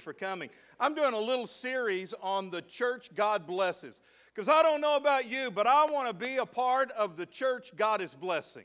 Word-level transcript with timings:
for 0.00 0.12
coming. 0.12 0.50
I'm 0.80 0.94
doing 0.94 1.14
a 1.14 1.18
little 1.18 1.46
series 1.46 2.14
on 2.20 2.50
the 2.50 2.62
church 2.62 3.10
God 3.14 3.46
blesses. 3.46 4.00
Because 4.34 4.48
I 4.48 4.62
don't 4.62 4.80
know 4.80 4.96
about 4.96 5.26
you, 5.26 5.50
but 5.50 5.66
I 5.66 5.84
want 5.84 6.08
to 6.08 6.14
be 6.14 6.38
a 6.38 6.46
part 6.46 6.90
of 6.92 7.16
the 7.16 7.26
church 7.26 7.70
God 7.76 8.00
is 8.00 8.14
blessing. 8.14 8.64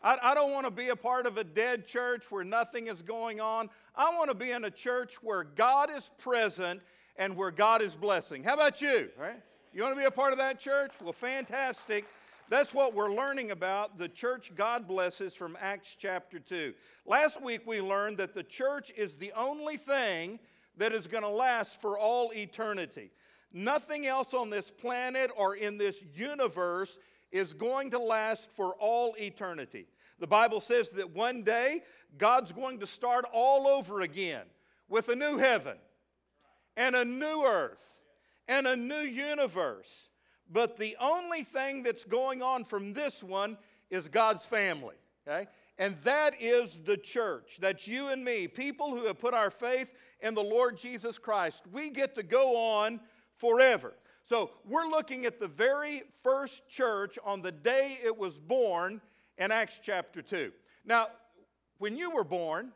I, 0.00 0.16
I 0.22 0.34
don't 0.34 0.52
want 0.52 0.66
to 0.66 0.70
be 0.70 0.90
a 0.90 0.96
part 0.96 1.26
of 1.26 1.38
a 1.38 1.44
dead 1.44 1.86
church 1.86 2.30
where 2.30 2.44
nothing 2.44 2.86
is 2.86 3.02
going 3.02 3.40
on. 3.40 3.68
I 3.96 4.14
want 4.14 4.30
to 4.30 4.36
be 4.36 4.52
in 4.52 4.64
a 4.64 4.70
church 4.70 5.20
where 5.22 5.42
God 5.42 5.90
is 5.90 6.10
present 6.18 6.80
and 7.16 7.36
where 7.36 7.50
God 7.50 7.82
is 7.82 7.96
blessing. 7.96 8.44
How 8.44 8.54
about 8.54 8.80
you? 8.80 9.08
Right? 9.18 9.42
You 9.72 9.82
want 9.82 9.96
to 9.96 10.00
be 10.00 10.06
a 10.06 10.10
part 10.10 10.32
of 10.32 10.38
that 10.38 10.60
church? 10.60 10.92
Well, 11.02 11.12
fantastic. 11.12 12.04
That's 12.50 12.74
what 12.74 12.94
we're 12.94 13.12
learning 13.12 13.50
about 13.50 13.96
the 13.96 14.08
church 14.08 14.52
God 14.54 14.86
blesses 14.86 15.34
from 15.34 15.56
Acts 15.60 15.96
chapter 15.98 16.38
2. 16.38 16.74
Last 17.06 17.42
week 17.42 17.62
we 17.66 17.80
learned 17.80 18.18
that 18.18 18.34
the 18.34 18.42
church 18.42 18.92
is 18.96 19.14
the 19.14 19.32
only 19.32 19.78
thing 19.78 20.38
that 20.76 20.92
is 20.92 21.06
going 21.06 21.22
to 21.22 21.28
last 21.28 21.80
for 21.80 21.98
all 21.98 22.32
eternity. 22.34 23.10
Nothing 23.52 24.06
else 24.06 24.34
on 24.34 24.50
this 24.50 24.70
planet 24.70 25.30
or 25.36 25.54
in 25.54 25.78
this 25.78 26.02
universe 26.14 26.98
is 27.32 27.54
going 27.54 27.90
to 27.92 27.98
last 27.98 28.50
for 28.50 28.74
all 28.74 29.14
eternity. 29.18 29.86
The 30.18 30.26
Bible 30.26 30.60
says 30.60 30.90
that 30.90 31.10
one 31.14 31.44
day 31.44 31.80
God's 32.18 32.52
going 32.52 32.80
to 32.80 32.86
start 32.86 33.24
all 33.32 33.66
over 33.66 34.02
again 34.02 34.44
with 34.88 35.08
a 35.08 35.16
new 35.16 35.38
heaven 35.38 35.76
and 36.76 36.94
a 36.94 37.04
new 37.04 37.44
earth 37.46 37.82
and 38.48 38.66
a 38.66 38.76
new 38.76 39.00
universe. 39.00 40.08
But 40.54 40.76
the 40.76 40.96
only 41.00 41.42
thing 41.42 41.82
that's 41.82 42.04
going 42.04 42.40
on 42.40 42.64
from 42.64 42.92
this 42.92 43.24
one 43.24 43.58
is 43.90 44.06
God's 44.06 44.44
family, 44.44 44.94
okay? 45.26 45.48
And 45.78 45.96
that 46.04 46.40
is 46.40 46.78
the 46.84 46.96
church. 46.96 47.58
That's 47.60 47.88
you 47.88 48.10
and 48.10 48.24
me, 48.24 48.46
people 48.46 48.96
who 48.96 49.04
have 49.06 49.18
put 49.18 49.34
our 49.34 49.50
faith 49.50 49.92
in 50.20 50.34
the 50.34 50.44
Lord 50.44 50.78
Jesus 50.78 51.18
Christ. 51.18 51.64
We 51.72 51.90
get 51.90 52.14
to 52.14 52.22
go 52.22 52.56
on 52.56 53.00
forever. 53.36 53.94
So 54.22 54.52
we're 54.64 54.86
looking 54.86 55.26
at 55.26 55.40
the 55.40 55.48
very 55.48 56.04
first 56.22 56.68
church 56.68 57.18
on 57.24 57.42
the 57.42 57.50
day 57.50 57.98
it 58.04 58.16
was 58.16 58.38
born 58.38 59.00
in 59.36 59.50
Acts 59.50 59.80
chapter 59.82 60.22
2. 60.22 60.52
Now, 60.84 61.08
when 61.78 61.96
you 61.96 62.12
were 62.12 62.22
born, 62.22 62.70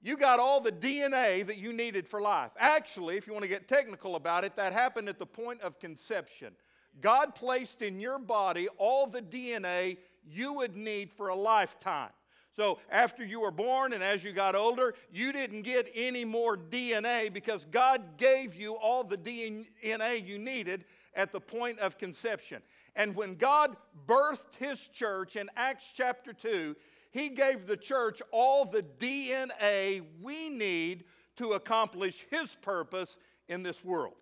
you 0.00 0.16
got 0.16 0.38
all 0.38 0.60
the 0.60 0.70
DNA 0.70 1.44
that 1.44 1.58
you 1.58 1.72
needed 1.72 2.06
for 2.06 2.20
life. 2.20 2.52
Actually, 2.56 3.16
if 3.16 3.26
you 3.26 3.32
want 3.32 3.42
to 3.42 3.48
get 3.48 3.66
technical 3.66 4.14
about 4.14 4.44
it, 4.44 4.54
that 4.54 4.72
happened 4.72 5.08
at 5.08 5.18
the 5.18 5.26
point 5.26 5.60
of 5.62 5.80
conception. 5.80 6.54
God 7.00 7.34
placed 7.34 7.82
in 7.82 8.00
your 8.00 8.18
body 8.18 8.68
all 8.78 9.06
the 9.06 9.22
DNA 9.22 9.98
you 10.28 10.54
would 10.54 10.76
need 10.76 11.10
for 11.10 11.28
a 11.28 11.34
lifetime. 11.34 12.10
So, 12.52 12.78
after 12.90 13.24
you 13.24 13.40
were 13.40 13.52
born 13.52 13.92
and 13.92 14.02
as 14.02 14.24
you 14.24 14.32
got 14.32 14.56
older, 14.56 14.94
you 15.12 15.32
didn't 15.32 15.62
get 15.62 15.90
any 15.94 16.24
more 16.24 16.56
DNA 16.56 17.32
because 17.32 17.64
God 17.70 18.16
gave 18.16 18.56
you 18.56 18.74
all 18.74 19.04
the 19.04 19.16
DNA 19.16 20.26
you 20.26 20.38
needed 20.38 20.84
at 21.14 21.30
the 21.30 21.40
point 21.40 21.78
of 21.78 21.96
conception. 21.96 22.60
And 22.96 23.14
when 23.14 23.36
God 23.36 23.76
birthed 24.06 24.56
His 24.58 24.88
church 24.88 25.36
in 25.36 25.48
Acts 25.56 25.92
chapter 25.94 26.32
2, 26.32 26.74
He 27.12 27.28
gave 27.30 27.66
the 27.66 27.76
church 27.76 28.20
all 28.32 28.64
the 28.64 28.82
DNA 28.82 30.04
we 30.20 30.50
need 30.50 31.04
to 31.36 31.52
accomplish 31.52 32.26
His 32.30 32.56
purpose 32.56 33.16
in 33.48 33.62
this 33.62 33.84
world. 33.84 34.14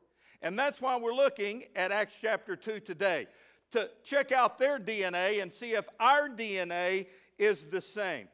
And 0.42 0.58
that's 0.58 0.80
why 0.80 0.98
we're 0.98 1.14
looking 1.14 1.64
at 1.74 1.90
Acts 1.92 2.14
chapter 2.20 2.54
2 2.54 2.80
today 2.80 3.26
to 3.72 3.90
check 4.04 4.32
out 4.32 4.58
their 4.58 4.78
DNA 4.78 5.42
and 5.42 5.52
see 5.52 5.72
if 5.72 5.88
our 5.98 6.28
DNA 6.28 7.06
is 7.38 7.66
the 7.66 7.80
same. 7.80 8.28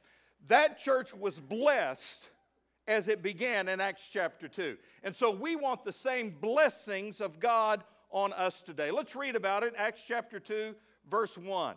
That 0.48 0.78
church 0.78 1.14
was 1.14 1.40
blessed 1.40 2.28
as 2.86 3.08
it 3.08 3.22
began 3.22 3.68
in 3.68 3.80
Acts 3.80 4.08
chapter 4.10 4.48
2. 4.48 4.76
And 5.02 5.16
so 5.16 5.30
we 5.30 5.56
want 5.56 5.84
the 5.84 5.92
same 5.92 6.30
blessings 6.40 7.20
of 7.20 7.40
God 7.40 7.82
on 8.10 8.32
us 8.34 8.60
today. 8.60 8.90
Let's 8.90 9.16
read 9.16 9.36
about 9.36 9.62
it, 9.62 9.74
Acts 9.76 10.02
chapter 10.06 10.38
2, 10.38 10.74
verse 11.10 11.36
1. 11.38 11.76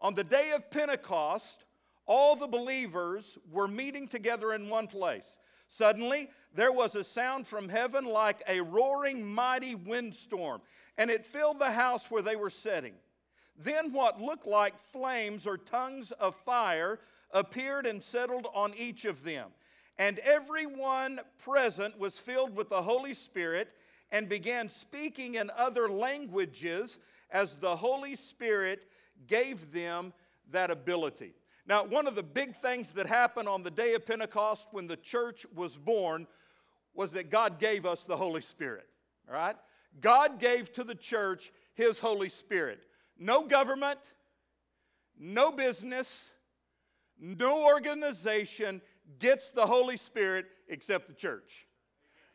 On 0.00 0.14
the 0.14 0.24
day 0.24 0.52
of 0.54 0.70
Pentecost, 0.70 1.64
all 2.06 2.36
the 2.36 2.46
believers 2.46 3.38
were 3.50 3.68
meeting 3.68 4.06
together 4.06 4.52
in 4.52 4.68
one 4.68 4.86
place. 4.86 5.38
Suddenly, 5.72 6.28
there 6.54 6.70
was 6.70 6.94
a 6.94 7.02
sound 7.02 7.46
from 7.46 7.70
heaven 7.70 8.04
like 8.04 8.42
a 8.46 8.60
roaring 8.60 9.24
mighty 9.24 9.74
windstorm, 9.74 10.60
and 10.98 11.10
it 11.10 11.24
filled 11.24 11.58
the 11.58 11.72
house 11.72 12.10
where 12.10 12.20
they 12.20 12.36
were 12.36 12.50
sitting. 12.50 12.92
Then, 13.56 13.90
what 13.90 14.20
looked 14.20 14.46
like 14.46 14.78
flames 14.78 15.46
or 15.46 15.56
tongues 15.56 16.12
of 16.12 16.34
fire 16.36 17.00
appeared 17.30 17.86
and 17.86 18.04
settled 18.04 18.48
on 18.52 18.74
each 18.76 19.06
of 19.06 19.24
them. 19.24 19.48
And 19.96 20.18
everyone 20.18 21.20
present 21.42 21.98
was 21.98 22.18
filled 22.18 22.54
with 22.54 22.68
the 22.68 22.82
Holy 22.82 23.14
Spirit 23.14 23.68
and 24.10 24.28
began 24.28 24.68
speaking 24.68 25.36
in 25.36 25.50
other 25.56 25.88
languages 25.88 26.98
as 27.30 27.56
the 27.56 27.76
Holy 27.76 28.14
Spirit 28.14 28.86
gave 29.26 29.72
them 29.72 30.12
that 30.50 30.70
ability. 30.70 31.32
Now, 31.66 31.84
one 31.84 32.06
of 32.06 32.14
the 32.14 32.22
big 32.22 32.56
things 32.56 32.92
that 32.92 33.06
happened 33.06 33.48
on 33.48 33.62
the 33.62 33.70
day 33.70 33.94
of 33.94 34.04
Pentecost 34.04 34.68
when 34.72 34.86
the 34.86 34.96
church 34.96 35.46
was 35.54 35.76
born 35.76 36.26
was 36.94 37.12
that 37.12 37.30
God 37.30 37.58
gave 37.58 37.86
us 37.86 38.04
the 38.04 38.16
Holy 38.16 38.42
Spirit. 38.42 38.86
All 39.28 39.34
right? 39.34 39.56
God 40.00 40.40
gave 40.40 40.72
to 40.72 40.84
the 40.84 40.94
church 40.94 41.52
His 41.74 41.98
Holy 41.98 42.28
Spirit. 42.28 42.84
No 43.18 43.46
government, 43.46 44.00
no 45.18 45.52
business, 45.52 46.30
no 47.20 47.64
organization 47.64 48.82
gets 49.20 49.50
the 49.50 49.66
Holy 49.66 49.96
Spirit 49.96 50.46
except 50.68 51.06
the 51.06 51.14
church. 51.14 51.68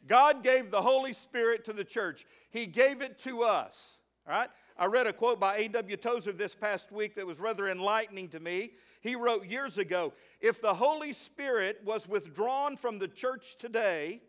God 0.07 0.43
gave 0.43 0.71
the 0.71 0.81
Holy 0.81 1.11
Spirit 1.11 1.65
to 1.65 1.73
the 1.73 1.83
church, 1.83 2.25
He 2.49 2.65
gave 2.65 3.01
it 3.01 3.19
to 3.19 3.43
us. 3.43 3.99
All 4.25 4.33
right? 4.33 4.49
I 4.77 4.85
read 4.85 5.07
a 5.07 5.13
quote 5.13 5.39
by 5.39 5.57
A.W. 5.57 5.97
Tozer 5.97 6.31
this 6.31 6.53
past 6.53 6.91
week 6.91 7.15
that 7.15 7.25
was 7.25 7.39
rather 7.39 7.67
enlightening 7.67 8.29
to 8.29 8.39
me. 8.39 8.73
He 9.07 9.15
wrote 9.15 9.45
years 9.45 9.77
ago 9.77 10.13
If 10.41 10.61
the 10.61 10.73
Holy 10.73 11.13
Spirit 11.13 11.79
was 11.85 12.07
withdrawn 12.07 12.75
from 12.75 12.99
the 12.99 13.07
church 13.07 13.57
today, 13.57 14.21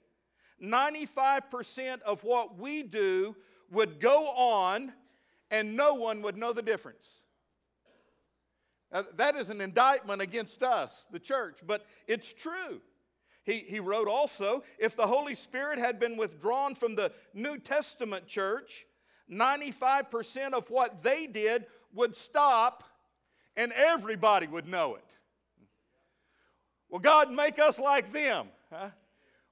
95% 0.63 2.03
of 2.03 2.23
what 2.23 2.59
we 2.59 2.85
do 2.85 3.35
would 3.71 4.01
go 4.01 4.29
on 4.29 4.93
and 5.51 5.77
no 5.77 5.95
one 5.95 6.23
would 6.23 6.37
know 6.37 6.53
the 6.53 6.63
difference. 6.63 7.23
Now, 8.93 9.05
that 9.17 9.35
is 9.35 9.51
an 9.51 9.61
indictment 9.61 10.23
against 10.23 10.63
us, 10.63 11.07
the 11.11 11.19
church, 11.19 11.59
but 11.67 11.85
it's 12.07 12.33
true. 12.33 12.81
He, 13.43 13.59
he 13.59 13.81
wrote 13.81 14.09
also 14.09 14.63
if 14.79 14.95
the 14.95 15.07
Holy 15.07 15.35
Spirit 15.35 15.79
had 15.79 15.99
been 15.99 16.17
withdrawn 16.17 16.75
from 16.75 16.95
the 16.95 17.13
New 17.35 17.59
Testament 17.59 18.27
church, 18.27 18.87
95% 19.31 20.53
of 20.53 20.71
what 20.71 21.03
they 21.03 21.27
did 21.27 21.67
would 21.93 22.17
stop 22.17 22.85
and 23.59 23.73
everybody 23.73 24.47
would 24.47 24.69
know 24.69 24.95
it. 24.95 25.05
Well, 26.89 27.01
God, 27.01 27.31
make 27.31 27.59
us 27.59 27.79
like 27.79 28.13
them. 28.13 28.47
Huh? 28.73 28.91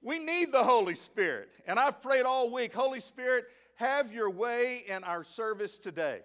We 0.00 0.20
need 0.20 0.52
the 0.52 0.62
Holy 0.62 0.94
Spirit. 0.94 1.50
And 1.66 1.78
I've 1.78 2.00
prayed 2.00 2.22
all 2.22 2.50
week 2.50 2.72
Holy 2.72 3.00
Spirit, 3.00 3.46
have 3.74 4.12
your 4.12 4.30
way 4.30 4.84
in 4.86 5.04
our 5.04 5.24
service 5.24 5.76
today. 5.76 6.20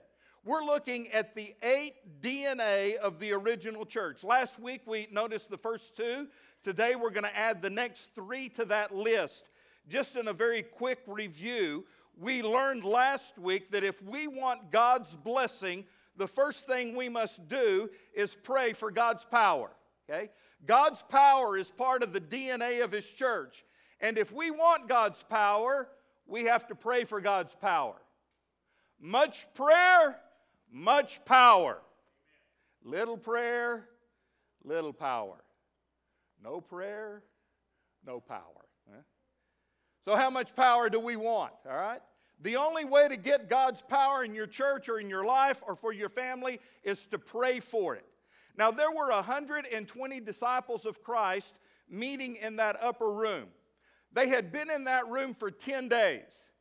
We're 0.45 0.63
looking 0.63 1.11
at 1.11 1.35
the 1.35 1.53
eight 1.63 2.21
DNA 2.21 2.95
of 2.97 3.19
the 3.19 3.33
original 3.33 3.85
church. 3.85 4.23
Last 4.23 4.59
week 4.59 4.81
we 4.85 5.07
noticed 5.11 5.49
the 5.49 5.57
first 5.57 5.97
two. 5.97 6.27
Today 6.63 6.95
we're 6.95 7.09
going 7.09 7.25
to 7.25 7.37
add 7.37 7.61
the 7.61 7.69
next 7.69 8.13
three 8.13 8.47
to 8.49 8.65
that 8.65 8.95
list. 8.95 9.49
Just 9.89 10.15
in 10.15 10.27
a 10.27 10.33
very 10.33 10.61
quick 10.61 10.99
review, 11.07 11.85
we 12.17 12.43
learned 12.43 12.85
last 12.85 13.39
week 13.39 13.71
that 13.71 13.83
if 13.83 14.01
we 14.03 14.27
want 14.27 14.71
God's 14.71 15.15
blessing, 15.15 15.85
the 16.15 16.27
first 16.27 16.65
thing 16.65 16.95
we 16.95 17.09
must 17.09 17.47
do 17.47 17.89
is 18.13 18.35
pray 18.43 18.73
for 18.73 18.91
God's 18.91 19.23
power. 19.25 19.69
Okay? 20.09 20.29
God's 20.65 21.03
power 21.03 21.57
is 21.57 21.69
part 21.69 22.03
of 22.03 22.13
the 22.13 22.21
DNA 22.21 22.83
of 22.83 22.91
His 22.91 23.05
church. 23.05 23.63
And 23.99 24.17
if 24.17 24.31
we 24.31 24.51
want 24.51 24.87
God's 24.89 25.23
power, 25.23 25.87
we 26.25 26.45
have 26.45 26.67
to 26.67 26.75
pray 26.75 27.03
for 27.03 27.21
God's 27.21 27.55
power. 27.55 27.95
Much 28.99 29.47
prayer, 29.53 30.19
much 30.71 31.23
power. 31.25 31.81
Little 32.83 33.17
prayer, 33.17 33.87
little 34.63 34.93
power. 34.93 35.43
No 36.43 36.61
prayer, 36.61 37.23
no 38.05 38.19
power. 38.19 38.61
So, 40.03 40.15
how 40.15 40.29
much 40.29 40.55
power 40.55 40.89
do 40.89 40.99
we 40.99 41.15
want? 41.15 41.53
All 41.69 41.75
right? 41.75 42.01
The 42.41 42.55
only 42.55 42.85
way 42.85 43.07
to 43.07 43.17
get 43.17 43.49
God's 43.49 43.81
power 43.81 44.23
in 44.23 44.33
your 44.33 44.47
church 44.47 44.89
or 44.89 44.99
in 44.99 45.09
your 45.09 45.25
life 45.25 45.61
or 45.67 45.75
for 45.75 45.93
your 45.93 46.09
family 46.09 46.59
is 46.83 47.05
to 47.07 47.19
pray 47.19 47.59
for 47.59 47.95
it. 47.95 48.05
Now, 48.57 48.71
there 48.71 48.91
were 48.91 49.09
120 49.11 50.19
disciples 50.19 50.85
of 50.85 51.03
Christ 51.03 51.55
meeting 51.89 52.37
in 52.37 52.55
that 52.57 52.77
upper 52.81 53.11
room. 53.11 53.45
They 54.13 54.27
had 54.27 54.51
been 54.51 54.69
in 54.69 54.85
that 54.85 55.07
room 55.07 55.33
for 55.33 55.51
10 55.51 55.87
days. 55.87 56.51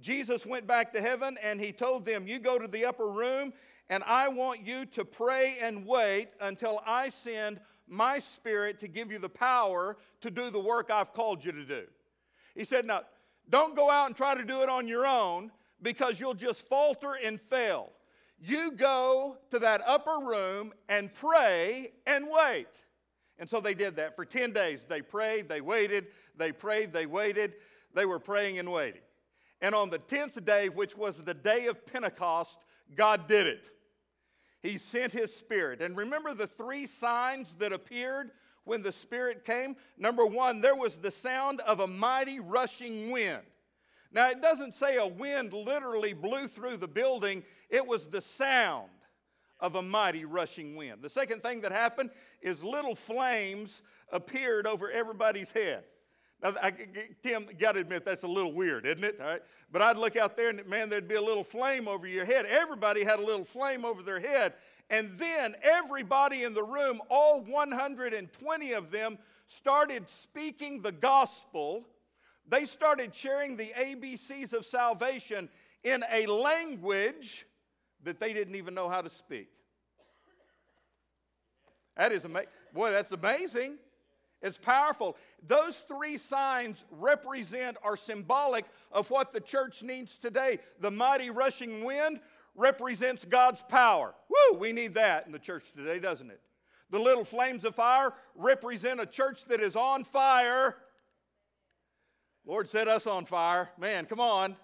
Jesus 0.00 0.44
went 0.44 0.66
back 0.66 0.92
to 0.92 1.00
heaven 1.00 1.36
and 1.42 1.60
he 1.60 1.72
told 1.72 2.04
them, 2.04 2.26
You 2.26 2.38
go 2.38 2.58
to 2.58 2.68
the 2.68 2.84
upper 2.84 3.08
room, 3.08 3.52
and 3.88 4.02
I 4.04 4.28
want 4.28 4.66
you 4.66 4.86
to 4.86 5.04
pray 5.04 5.56
and 5.60 5.86
wait 5.86 6.28
until 6.40 6.82
I 6.86 7.08
send 7.08 7.60
my 7.86 8.18
spirit 8.18 8.80
to 8.80 8.88
give 8.88 9.10
you 9.10 9.18
the 9.18 9.28
power 9.28 9.96
to 10.20 10.30
do 10.30 10.50
the 10.50 10.60
work 10.60 10.90
I've 10.90 11.12
called 11.12 11.44
you 11.44 11.52
to 11.52 11.64
do. 11.64 11.84
He 12.54 12.64
said, 12.64 12.84
Now, 12.84 13.02
don't 13.50 13.74
go 13.74 13.90
out 13.90 14.06
and 14.06 14.16
try 14.16 14.34
to 14.34 14.44
do 14.44 14.62
it 14.62 14.68
on 14.68 14.88
your 14.88 15.06
own 15.06 15.50
because 15.82 16.20
you'll 16.20 16.34
just 16.34 16.62
falter 16.62 17.14
and 17.14 17.40
fail. 17.40 17.90
You 18.40 18.72
go 18.72 19.38
to 19.50 19.58
that 19.58 19.82
upper 19.86 20.18
room 20.24 20.72
and 20.88 21.12
pray 21.12 21.92
and 22.06 22.26
wait. 22.30 22.68
And 23.38 23.48
so 23.48 23.60
they 23.60 23.74
did 23.74 23.96
that 23.96 24.16
for 24.16 24.24
10 24.24 24.52
days. 24.52 24.84
They 24.84 25.00
prayed, 25.00 25.48
they 25.48 25.60
waited, 25.60 26.08
they 26.36 26.52
prayed, 26.52 26.92
they 26.92 27.06
waited. 27.06 27.54
They 27.94 28.04
were 28.04 28.18
praying 28.18 28.58
and 28.58 28.70
waiting. 28.70 29.00
And 29.60 29.74
on 29.74 29.90
the 29.90 29.98
10th 29.98 30.44
day, 30.44 30.68
which 30.68 30.96
was 30.96 31.22
the 31.22 31.34
day 31.34 31.66
of 31.66 31.84
Pentecost, 31.86 32.58
God 32.94 33.26
did 33.26 33.46
it. 33.46 33.68
He 34.60 34.78
sent 34.78 35.12
His 35.12 35.34
Spirit. 35.34 35.80
And 35.80 35.96
remember 35.96 36.34
the 36.34 36.46
three 36.46 36.86
signs 36.86 37.54
that 37.54 37.72
appeared 37.72 38.30
when 38.68 38.82
the 38.82 38.92
Spirit 38.92 39.44
came? 39.44 39.76
Number 39.96 40.24
one, 40.24 40.60
there 40.60 40.76
was 40.76 40.98
the 40.98 41.10
sound 41.10 41.60
of 41.60 41.80
a 41.80 41.86
mighty 41.86 42.38
rushing 42.38 43.10
wind. 43.10 43.42
Now, 44.12 44.30
it 44.30 44.40
doesn't 44.40 44.74
say 44.74 44.96
a 44.96 45.06
wind 45.06 45.52
literally 45.52 46.12
blew 46.12 46.48
through 46.48 46.76
the 46.76 46.88
building, 46.88 47.42
it 47.68 47.86
was 47.86 48.06
the 48.06 48.20
sound 48.20 48.90
of 49.60 49.74
a 49.74 49.82
mighty 49.82 50.24
rushing 50.24 50.76
wind. 50.76 51.02
The 51.02 51.08
second 51.08 51.42
thing 51.42 51.62
that 51.62 51.72
happened 51.72 52.10
is 52.40 52.62
little 52.62 52.94
flames 52.94 53.82
appeared 54.12 54.66
over 54.66 54.90
everybody's 54.90 55.50
head. 55.50 55.84
Now, 56.42 56.54
I, 56.62 56.72
Tim, 57.22 57.48
got 57.58 57.72
to 57.72 57.80
admit 57.80 58.04
that's 58.04 58.22
a 58.22 58.28
little 58.28 58.52
weird, 58.52 58.86
isn't 58.86 59.02
it? 59.02 59.18
All 59.20 59.26
right? 59.26 59.42
But 59.72 59.82
I'd 59.82 59.96
look 59.96 60.16
out 60.16 60.36
there 60.36 60.50
and 60.50 60.64
man, 60.66 60.88
there'd 60.88 61.08
be 61.08 61.16
a 61.16 61.22
little 61.22 61.42
flame 61.42 61.88
over 61.88 62.06
your 62.06 62.24
head. 62.24 62.46
Everybody 62.46 63.02
had 63.02 63.18
a 63.18 63.24
little 63.24 63.44
flame 63.44 63.84
over 63.84 64.02
their 64.02 64.20
head. 64.20 64.54
And 64.90 65.10
then 65.18 65.54
everybody 65.62 66.44
in 66.44 66.54
the 66.54 66.62
room, 66.62 67.00
all 67.10 67.42
120 67.42 68.72
of 68.72 68.90
them, 68.90 69.18
started 69.46 70.08
speaking 70.08 70.80
the 70.80 70.92
gospel. 70.92 71.86
They 72.48 72.64
started 72.64 73.14
sharing 73.14 73.56
the 73.56 73.70
ABCs 73.78 74.52
of 74.52 74.64
salvation 74.64 75.48
in 75.84 76.04
a 76.10 76.26
language 76.26 77.46
that 78.04 78.20
they 78.20 78.32
didn't 78.32 78.54
even 78.54 78.74
know 78.74 78.88
how 78.88 79.02
to 79.02 79.10
speak. 79.10 79.48
That 81.96 82.12
is 82.12 82.24
amazing. 82.24 82.50
Boy, 82.72 82.90
that's 82.90 83.12
amazing. 83.12 83.76
It's 84.40 84.56
powerful. 84.56 85.16
Those 85.46 85.78
three 85.80 86.16
signs 86.16 86.84
represent 86.92 87.76
or 87.82 87.96
symbolic 87.96 88.66
of 88.92 89.10
what 89.10 89.32
the 89.32 89.40
church 89.40 89.82
needs 89.82 90.16
today. 90.16 90.60
The 90.80 90.92
mighty 90.92 91.30
rushing 91.30 91.84
wind 91.84 92.20
represents 92.58 93.24
God's 93.24 93.62
power. 93.62 94.14
Woo, 94.28 94.58
we 94.58 94.72
need 94.72 94.94
that 94.94 95.26
in 95.26 95.32
the 95.32 95.38
church 95.38 95.72
today, 95.74 95.98
doesn't 95.98 96.30
it? 96.30 96.40
The 96.90 96.98
little 96.98 97.24
flames 97.24 97.64
of 97.64 97.74
fire 97.74 98.12
represent 98.34 99.00
a 99.00 99.06
church 99.06 99.44
that 99.46 99.60
is 99.60 99.76
on 99.76 100.04
fire. 100.04 100.76
Lord 102.44 102.68
set 102.68 102.88
us 102.88 103.06
on 103.06 103.26
fire. 103.26 103.70
Man, 103.78 104.06
come 104.06 104.20
on. 104.20 104.56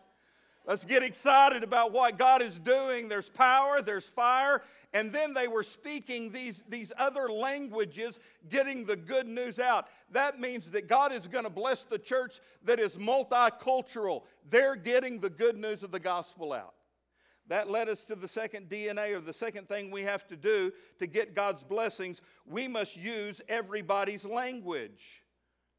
Let's 0.66 0.84
get 0.84 1.02
excited 1.02 1.62
about 1.62 1.92
what 1.92 2.18
God 2.18 2.40
is 2.40 2.58
doing. 2.58 3.08
There's 3.08 3.28
power, 3.28 3.82
there's 3.82 4.06
fire, 4.06 4.62
and 4.94 5.12
then 5.12 5.34
they 5.34 5.46
were 5.46 5.62
speaking 5.62 6.30
these, 6.30 6.62
these 6.66 6.90
other 6.96 7.28
languages, 7.28 8.18
getting 8.48 8.86
the 8.86 8.96
good 8.96 9.26
news 9.26 9.58
out. 9.60 9.86
That 10.12 10.40
means 10.40 10.70
that 10.70 10.88
God 10.88 11.12
is 11.12 11.28
going 11.28 11.44
to 11.44 11.50
bless 11.50 11.84
the 11.84 11.98
church 11.98 12.40
that 12.64 12.80
is 12.80 12.96
multicultural. 12.96 14.22
They're 14.48 14.76
getting 14.76 15.20
the 15.20 15.28
good 15.28 15.58
news 15.58 15.82
of 15.82 15.90
the 15.90 16.00
gospel 16.00 16.54
out. 16.54 16.72
That 17.48 17.70
led 17.70 17.88
us 17.88 18.04
to 18.06 18.14
the 18.14 18.28
second 18.28 18.68
DNA, 18.68 19.12
or 19.12 19.20
the 19.20 19.32
second 19.32 19.68
thing 19.68 19.90
we 19.90 20.02
have 20.02 20.26
to 20.28 20.36
do 20.36 20.72
to 20.98 21.06
get 21.06 21.34
God's 21.34 21.62
blessings. 21.62 22.20
We 22.46 22.68
must 22.68 22.96
use 22.96 23.42
everybody's 23.48 24.24
language 24.24 25.22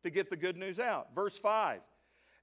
to 0.04 0.10
get 0.10 0.30
the 0.30 0.38
good 0.38 0.58
news 0.58 0.80
out. 0.80 1.16
Verse 1.16 1.38
5 1.38 1.82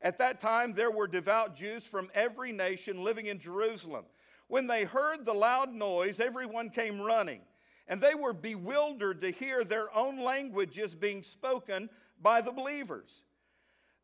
at 0.03 0.19
that 0.19 0.41
time, 0.41 0.75
there 0.75 0.91
were 0.91 1.07
devout 1.07 1.55
Jews 1.55 1.87
from 1.87 2.11
every 2.13 2.51
nation 2.51 3.05
living 3.05 3.27
in 3.27 3.39
Jerusalem. 3.39 4.05
When 4.49 4.67
they 4.67 4.85
heard 4.85 5.25
the 5.25 5.33
loud 5.33 5.73
noise, 5.73 6.19
everyone 6.19 6.71
came 6.71 7.01
running, 7.01 7.41
and 7.87 8.01
they 8.01 8.15
were 8.15 8.33
bewildered 8.33 9.21
to 9.23 9.31
hear 9.31 9.63
their 9.63 9.95
own 9.97 10.21
languages 10.21 10.95
being 10.95 11.23
spoken 11.23 11.89
by 12.21 12.41
the 12.41 12.51
believers. 12.51 13.23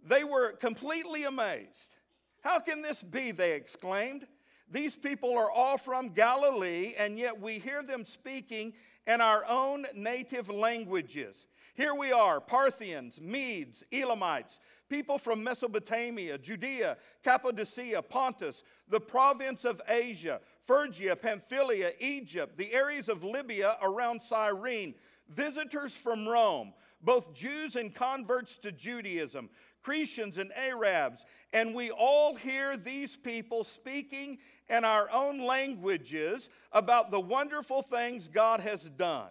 They 0.04 0.22
were 0.22 0.52
completely 0.52 1.24
amazed. 1.24 1.96
How 2.42 2.60
can 2.60 2.80
this 2.80 3.02
be? 3.02 3.32
They 3.32 3.54
exclaimed. 3.54 4.26
These 4.70 4.96
people 4.96 5.36
are 5.36 5.50
all 5.50 5.78
from 5.78 6.10
Galilee, 6.10 6.94
and 6.98 7.18
yet 7.18 7.40
we 7.40 7.58
hear 7.58 7.82
them 7.82 8.04
speaking 8.04 8.74
in 9.06 9.20
our 9.20 9.44
own 9.48 9.86
native 9.94 10.50
languages. 10.50 11.46
Here 11.74 11.94
we 11.94 12.12
are 12.12 12.40
Parthians, 12.40 13.20
Medes, 13.20 13.84
Elamites 13.92 14.60
people 14.88 15.18
from 15.18 15.44
Mesopotamia, 15.44 16.38
Judea, 16.38 16.96
Cappadocia, 17.22 18.02
Pontus, 18.02 18.64
the 18.88 19.00
province 19.00 19.64
of 19.64 19.80
Asia, 19.88 20.40
Phrygia, 20.64 21.16
Pamphylia, 21.16 21.92
Egypt, 22.00 22.56
the 22.56 22.72
areas 22.72 23.08
of 23.08 23.24
Libya 23.24 23.76
around 23.82 24.22
Cyrene, 24.22 24.94
visitors 25.28 25.94
from 25.94 26.26
Rome, 26.26 26.72
both 27.02 27.34
Jews 27.34 27.76
and 27.76 27.94
converts 27.94 28.56
to 28.58 28.72
Judaism, 28.72 29.50
Cretans 29.82 30.38
and 30.38 30.52
Arabs, 30.56 31.24
and 31.52 31.74
we 31.74 31.90
all 31.90 32.34
hear 32.34 32.76
these 32.76 33.16
people 33.16 33.64
speaking 33.64 34.38
in 34.68 34.84
our 34.84 35.10
own 35.10 35.44
languages 35.44 36.48
about 36.72 37.10
the 37.10 37.20
wonderful 37.20 37.82
things 37.82 38.28
God 38.28 38.60
has 38.60 38.88
done. 38.90 39.28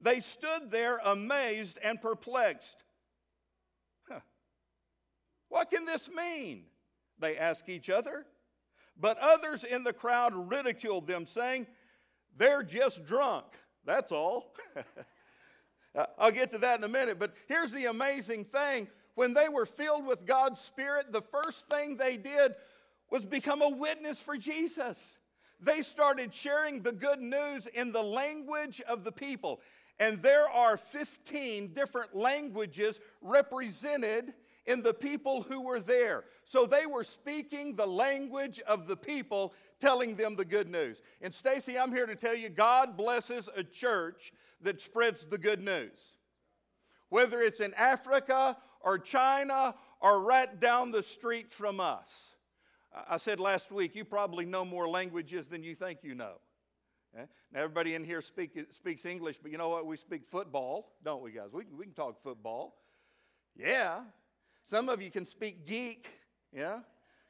They 0.00 0.20
stood 0.20 0.70
there 0.70 1.00
amazed 1.04 1.78
and 1.82 2.00
perplexed. 2.00 2.84
What 5.48 5.70
can 5.70 5.86
this 5.86 6.10
mean? 6.10 6.64
They 7.20 7.36
ask 7.36 7.68
each 7.68 7.88
other. 7.88 8.26
But 9.00 9.18
others 9.18 9.62
in 9.62 9.84
the 9.84 9.92
crowd 9.92 10.32
ridiculed 10.34 11.06
them, 11.06 11.26
saying, 11.26 11.68
They're 12.36 12.64
just 12.64 13.06
drunk. 13.06 13.46
That's 13.84 14.12
all. 14.12 14.52
Uh, 15.96 16.06
I'll 16.18 16.32
get 16.32 16.50
to 16.50 16.58
that 16.58 16.76
in 16.80 16.82
a 16.82 16.88
minute. 16.88 17.20
But 17.20 17.34
here's 17.46 17.70
the 17.70 17.84
amazing 17.84 18.46
thing 18.46 18.88
when 19.14 19.32
they 19.32 19.48
were 19.48 19.64
filled 19.64 20.04
with 20.04 20.26
God's 20.26 20.60
Spirit, 20.60 21.12
the 21.12 21.20
first 21.20 21.68
thing 21.68 21.96
they 21.96 22.16
did 22.16 22.56
was 23.14 23.24
become 23.24 23.62
a 23.62 23.68
witness 23.68 24.18
for 24.18 24.36
Jesus. 24.36 25.18
They 25.60 25.82
started 25.82 26.34
sharing 26.34 26.82
the 26.82 26.90
good 26.90 27.20
news 27.20 27.68
in 27.68 27.92
the 27.92 28.02
language 28.02 28.80
of 28.88 29.04
the 29.04 29.12
people. 29.12 29.60
And 30.00 30.20
there 30.20 30.50
are 30.50 30.76
15 30.76 31.74
different 31.74 32.16
languages 32.16 32.98
represented 33.22 34.34
in 34.66 34.82
the 34.82 34.92
people 34.92 35.42
who 35.42 35.60
were 35.60 35.78
there. 35.78 36.24
So 36.44 36.66
they 36.66 36.86
were 36.86 37.04
speaking 37.04 37.76
the 37.76 37.86
language 37.86 38.58
of 38.66 38.88
the 38.88 38.96
people, 38.96 39.54
telling 39.78 40.16
them 40.16 40.34
the 40.34 40.44
good 40.44 40.68
news. 40.68 41.00
And 41.22 41.32
Stacy, 41.32 41.78
I'm 41.78 41.92
here 41.92 42.06
to 42.06 42.16
tell 42.16 42.34
you 42.34 42.48
God 42.48 42.96
blesses 42.96 43.48
a 43.54 43.62
church 43.62 44.32
that 44.62 44.80
spreads 44.80 45.24
the 45.24 45.38
good 45.38 45.62
news. 45.62 46.16
Whether 47.10 47.42
it's 47.42 47.60
in 47.60 47.74
Africa 47.74 48.56
or 48.80 48.98
China 48.98 49.76
or 50.00 50.20
right 50.20 50.58
down 50.58 50.90
the 50.90 51.04
street 51.04 51.52
from 51.52 51.78
us. 51.78 52.33
I 53.08 53.16
said 53.16 53.40
last 53.40 53.72
week, 53.72 53.94
you 53.96 54.04
probably 54.04 54.44
know 54.44 54.64
more 54.64 54.88
languages 54.88 55.46
than 55.46 55.62
you 55.62 55.74
think 55.74 56.00
you 56.02 56.14
know. 56.14 56.34
Eh? 57.16 57.26
Now, 57.52 57.60
everybody 57.60 57.94
in 57.94 58.04
here 58.04 58.20
speak, 58.20 58.56
speaks 58.70 59.04
English, 59.04 59.38
but 59.42 59.50
you 59.50 59.58
know 59.58 59.68
what? 59.68 59.86
We 59.86 59.96
speak 59.96 60.26
football, 60.26 60.92
don't 61.04 61.22
we, 61.22 61.32
guys? 61.32 61.48
We 61.52 61.64
can, 61.64 61.76
we 61.76 61.84
can 61.84 61.94
talk 61.94 62.22
football. 62.22 62.76
Yeah, 63.56 64.00
some 64.64 64.88
of 64.88 65.02
you 65.02 65.10
can 65.10 65.26
speak 65.26 65.66
geek, 65.66 66.08
yeah? 66.52 66.80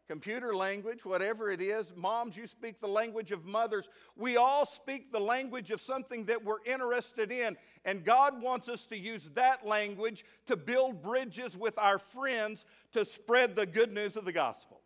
Computer 0.06 0.54
language, 0.54 1.04
whatever 1.04 1.50
it 1.50 1.62
is. 1.62 1.92
Moms, 1.96 2.36
you 2.36 2.46
speak 2.46 2.78
the 2.78 2.86
language 2.86 3.32
of 3.32 3.46
mothers. 3.46 3.88
We 4.16 4.36
all 4.36 4.66
speak 4.66 5.10
the 5.10 5.20
language 5.20 5.70
of 5.70 5.80
something 5.80 6.26
that 6.26 6.44
we're 6.44 6.62
interested 6.66 7.32
in. 7.32 7.56
And 7.86 8.04
God 8.04 8.42
wants 8.42 8.68
us 8.68 8.84
to 8.86 8.98
use 8.98 9.30
that 9.32 9.66
language 9.66 10.24
to 10.46 10.56
build 10.56 11.02
bridges 11.02 11.56
with 11.56 11.78
our 11.78 11.98
friends 11.98 12.66
to 12.92 13.06
spread 13.06 13.56
the 13.56 13.64
good 13.64 13.92
news 13.94 14.16
of 14.16 14.26
the 14.26 14.32
gospel. 14.32 14.82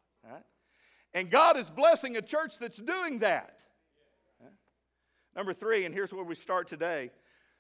And 1.14 1.30
God 1.30 1.56
is 1.56 1.70
blessing 1.70 2.16
a 2.16 2.22
church 2.22 2.58
that's 2.58 2.78
doing 2.78 3.20
that. 3.20 3.60
Number 5.34 5.52
three, 5.52 5.84
and 5.84 5.94
here's 5.94 6.12
where 6.12 6.24
we 6.24 6.34
start 6.34 6.68
today. 6.68 7.10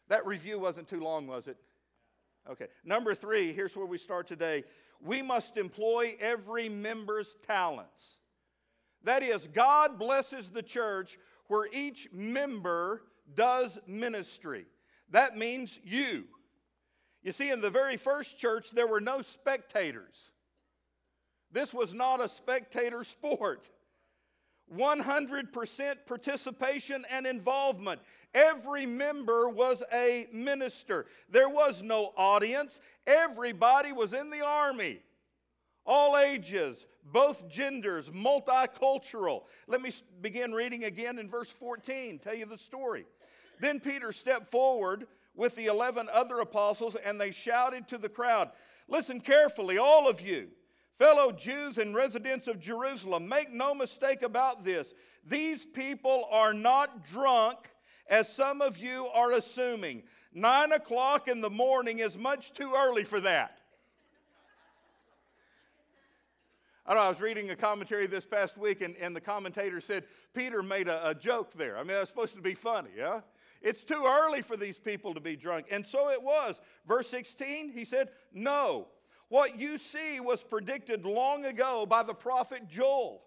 That 0.08 0.26
review 0.26 0.58
wasn't 0.58 0.88
too 0.88 1.00
long, 1.00 1.26
was 1.26 1.46
it? 1.46 1.56
Okay. 2.50 2.66
Number 2.84 3.14
three, 3.14 3.52
here's 3.52 3.76
where 3.76 3.86
we 3.86 3.98
start 3.98 4.26
today. 4.26 4.64
We 5.00 5.22
must 5.22 5.56
employ 5.56 6.16
every 6.18 6.68
member's 6.68 7.36
talents. 7.46 8.18
That 9.04 9.22
is, 9.22 9.46
God 9.46 9.98
blesses 9.98 10.50
the 10.50 10.62
church 10.62 11.18
where 11.46 11.68
each 11.72 12.08
member 12.12 13.02
does 13.34 13.78
ministry. 13.86 14.66
That 15.10 15.36
means 15.36 15.78
you. 15.84 16.24
You 17.22 17.32
see, 17.32 17.50
in 17.50 17.60
the 17.60 17.70
very 17.70 17.96
first 17.96 18.38
church, 18.38 18.70
there 18.70 18.86
were 18.86 19.00
no 19.00 19.22
spectators. 19.22 20.32
This 21.52 21.72
was 21.72 21.94
not 21.94 22.20
a 22.20 22.28
spectator 22.28 23.04
sport. 23.04 23.70
100% 24.76 25.96
participation 26.06 27.04
and 27.10 27.26
involvement. 27.26 28.00
Every 28.34 28.84
member 28.84 29.48
was 29.48 29.82
a 29.92 30.26
minister. 30.32 31.06
There 31.30 31.48
was 31.48 31.82
no 31.82 32.12
audience. 32.16 32.78
Everybody 33.06 33.92
was 33.92 34.12
in 34.12 34.30
the 34.30 34.44
army. 34.44 35.00
all 35.86 36.18
ages, 36.18 36.86
both 37.02 37.48
genders, 37.48 38.10
multicultural. 38.10 39.44
Let 39.66 39.80
me 39.80 39.90
begin 40.20 40.52
reading 40.52 40.84
again 40.84 41.18
in 41.18 41.30
verse 41.30 41.50
14, 41.50 42.18
tell 42.18 42.34
you 42.34 42.44
the 42.44 42.58
story. 42.58 43.06
Then 43.58 43.80
Peter 43.80 44.12
stepped 44.12 44.50
forward 44.50 45.06
with 45.34 45.56
the 45.56 45.66
11 45.66 46.08
other 46.12 46.40
apostles, 46.40 46.94
and 46.94 47.18
they 47.18 47.30
shouted 47.30 47.88
to 47.88 47.98
the 47.98 48.10
crowd 48.10 48.50
Listen 48.90 49.20
carefully, 49.20 49.78
all 49.78 50.08
of 50.08 50.20
you, 50.20 50.48
fellow 50.98 51.32
Jews 51.32 51.78
and 51.78 51.94
residents 51.94 52.48
of 52.48 52.60
Jerusalem, 52.60 53.28
make 53.28 53.52
no 53.52 53.74
mistake 53.74 54.22
about 54.22 54.64
this. 54.64 54.92
These 55.24 55.64
people 55.64 56.26
are 56.30 56.52
not 56.52 57.06
drunk, 57.08 57.58
as 58.08 58.32
some 58.32 58.60
of 58.60 58.78
you 58.78 59.06
are 59.14 59.32
assuming. 59.32 60.02
Nine 60.32 60.72
o'clock 60.72 61.28
in 61.28 61.40
the 61.40 61.50
morning 61.50 62.00
is 62.00 62.18
much 62.18 62.52
too 62.52 62.74
early 62.76 63.04
for 63.04 63.20
that. 63.20 63.58
I 66.84 66.94
know, 66.94 67.00
I 67.00 67.08
was 67.10 67.20
reading 67.20 67.50
a 67.50 67.56
commentary 67.56 68.06
this 68.06 68.24
past 68.24 68.56
week, 68.56 68.80
and, 68.80 68.96
and 68.96 69.14
the 69.14 69.20
commentator 69.20 69.78
said 69.78 70.04
Peter 70.34 70.62
made 70.62 70.88
a, 70.88 71.10
a 71.10 71.14
joke 71.14 71.52
there. 71.52 71.76
I 71.76 71.80
mean, 71.80 71.88
that's 71.88 72.08
supposed 72.08 72.34
to 72.34 72.40
be 72.40 72.54
funny, 72.54 72.88
yeah? 72.96 73.20
It's 73.60 73.84
too 73.84 74.04
early 74.06 74.40
for 74.40 74.56
these 74.56 74.78
people 74.78 75.12
to 75.12 75.20
be 75.20 75.36
drunk. 75.36 75.66
And 75.70 75.86
so 75.86 76.10
it 76.10 76.22
was. 76.22 76.60
Verse 76.86 77.08
16, 77.08 77.72
he 77.72 77.84
said, 77.84 78.08
No. 78.32 78.88
What 79.28 79.60
you 79.60 79.78
see 79.78 80.20
was 80.20 80.42
predicted 80.42 81.04
long 81.04 81.44
ago 81.44 81.84
by 81.86 82.02
the 82.02 82.14
prophet 82.14 82.68
Joel. 82.68 83.22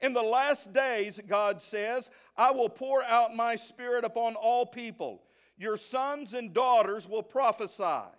In 0.00 0.12
the 0.12 0.22
last 0.22 0.72
days, 0.72 1.20
God 1.26 1.62
says, 1.62 2.10
I 2.36 2.50
will 2.50 2.68
pour 2.68 3.02
out 3.02 3.34
my 3.34 3.56
spirit 3.56 4.04
upon 4.04 4.34
all 4.34 4.66
people. 4.66 5.22
Your 5.56 5.76
sons 5.76 6.34
and 6.34 6.52
daughters 6.52 7.08
will 7.08 7.22
prophesy. 7.22 8.10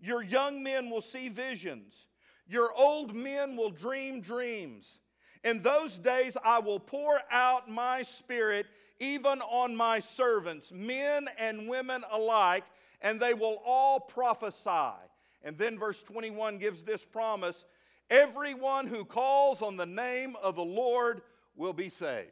Your 0.00 0.22
young 0.22 0.62
men 0.62 0.90
will 0.90 1.00
see 1.00 1.28
visions. 1.28 2.06
Your 2.46 2.72
old 2.76 3.14
men 3.14 3.56
will 3.56 3.70
dream 3.70 4.20
dreams. 4.20 5.00
In 5.42 5.62
those 5.62 5.98
days, 5.98 6.36
I 6.44 6.60
will 6.60 6.78
pour 6.78 7.20
out 7.30 7.68
my 7.68 8.02
spirit 8.02 8.66
even 9.00 9.40
on 9.40 9.74
my 9.74 9.98
servants, 9.98 10.70
men 10.72 11.28
and 11.38 11.68
women 11.68 12.04
alike, 12.12 12.64
and 13.00 13.18
they 13.18 13.34
will 13.34 13.60
all 13.64 13.98
prophesy. 13.98 15.03
And 15.44 15.58
then 15.58 15.78
verse 15.78 16.02
21 16.02 16.58
gives 16.58 16.82
this 16.82 17.04
promise 17.04 17.64
everyone 18.10 18.86
who 18.86 19.04
calls 19.04 19.62
on 19.62 19.76
the 19.76 19.86
name 19.86 20.36
of 20.42 20.56
the 20.56 20.64
Lord 20.64 21.22
will 21.54 21.72
be 21.72 21.90
saved. 21.90 22.30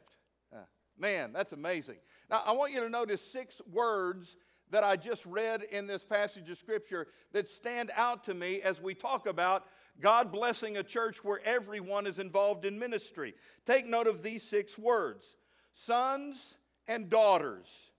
Ah, 0.53 0.65
man, 0.97 1.31
that's 1.31 1.53
amazing. 1.53 1.97
Now, 2.29 2.41
I 2.45 2.51
want 2.51 2.73
you 2.73 2.81
to 2.81 2.89
notice 2.89 3.21
six 3.21 3.61
words 3.71 4.35
that 4.71 4.83
I 4.83 4.95
just 4.95 5.25
read 5.25 5.61
in 5.61 5.85
this 5.85 6.03
passage 6.03 6.49
of 6.49 6.57
Scripture 6.57 7.07
that 7.31 7.49
stand 7.49 7.91
out 7.95 8.23
to 8.25 8.33
me 8.33 8.61
as 8.61 8.81
we 8.81 8.95
talk 8.95 9.27
about 9.27 9.65
God 10.01 10.31
blessing 10.31 10.77
a 10.77 10.83
church 10.83 11.23
where 11.23 11.39
everyone 11.45 12.07
is 12.07 12.17
involved 12.17 12.65
in 12.65 12.79
ministry. 12.79 13.35
Take 13.67 13.85
note 13.85 14.07
of 14.07 14.23
these 14.23 14.41
six 14.41 14.77
words 14.77 15.35
sons 15.73 16.55
and 16.87 17.09
daughters, 17.09 17.91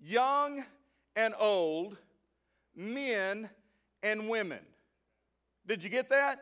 young 0.00 0.64
and 1.16 1.34
old, 1.38 1.96
men 2.76 3.50
and 4.04 4.28
women. 4.28 4.60
Did 5.66 5.82
you 5.82 5.90
get 5.90 6.10
that? 6.10 6.38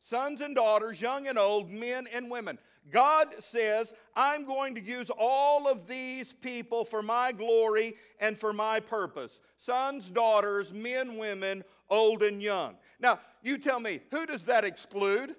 Sons 0.00 0.40
and 0.40 0.54
daughters, 0.54 1.00
young 1.00 1.26
and 1.26 1.38
old, 1.38 1.68
men 1.70 2.06
and 2.14 2.30
women. 2.30 2.58
God 2.90 3.28
says, 3.40 3.92
I'm 4.16 4.46
going 4.46 4.76
to 4.76 4.80
use 4.80 5.10
all 5.18 5.68
of 5.68 5.86
these 5.86 6.32
people 6.32 6.84
for 6.84 7.02
my 7.02 7.32
glory 7.32 7.94
and 8.18 8.38
for 8.38 8.54
my 8.54 8.80
purpose. 8.80 9.38
Sons, 9.58 10.08
daughters, 10.08 10.72
men, 10.72 11.18
women, 11.18 11.64
old 11.90 12.22
and 12.22 12.42
young. 12.42 12.76
Now, 12.98 13.20
you 13.42 13.58
tell 13.58 13.80
me, 13.80 14.00
who 14.10 14.24
does 14.24 14.44
that 14.44 14.64
exclude? 14.64 15.34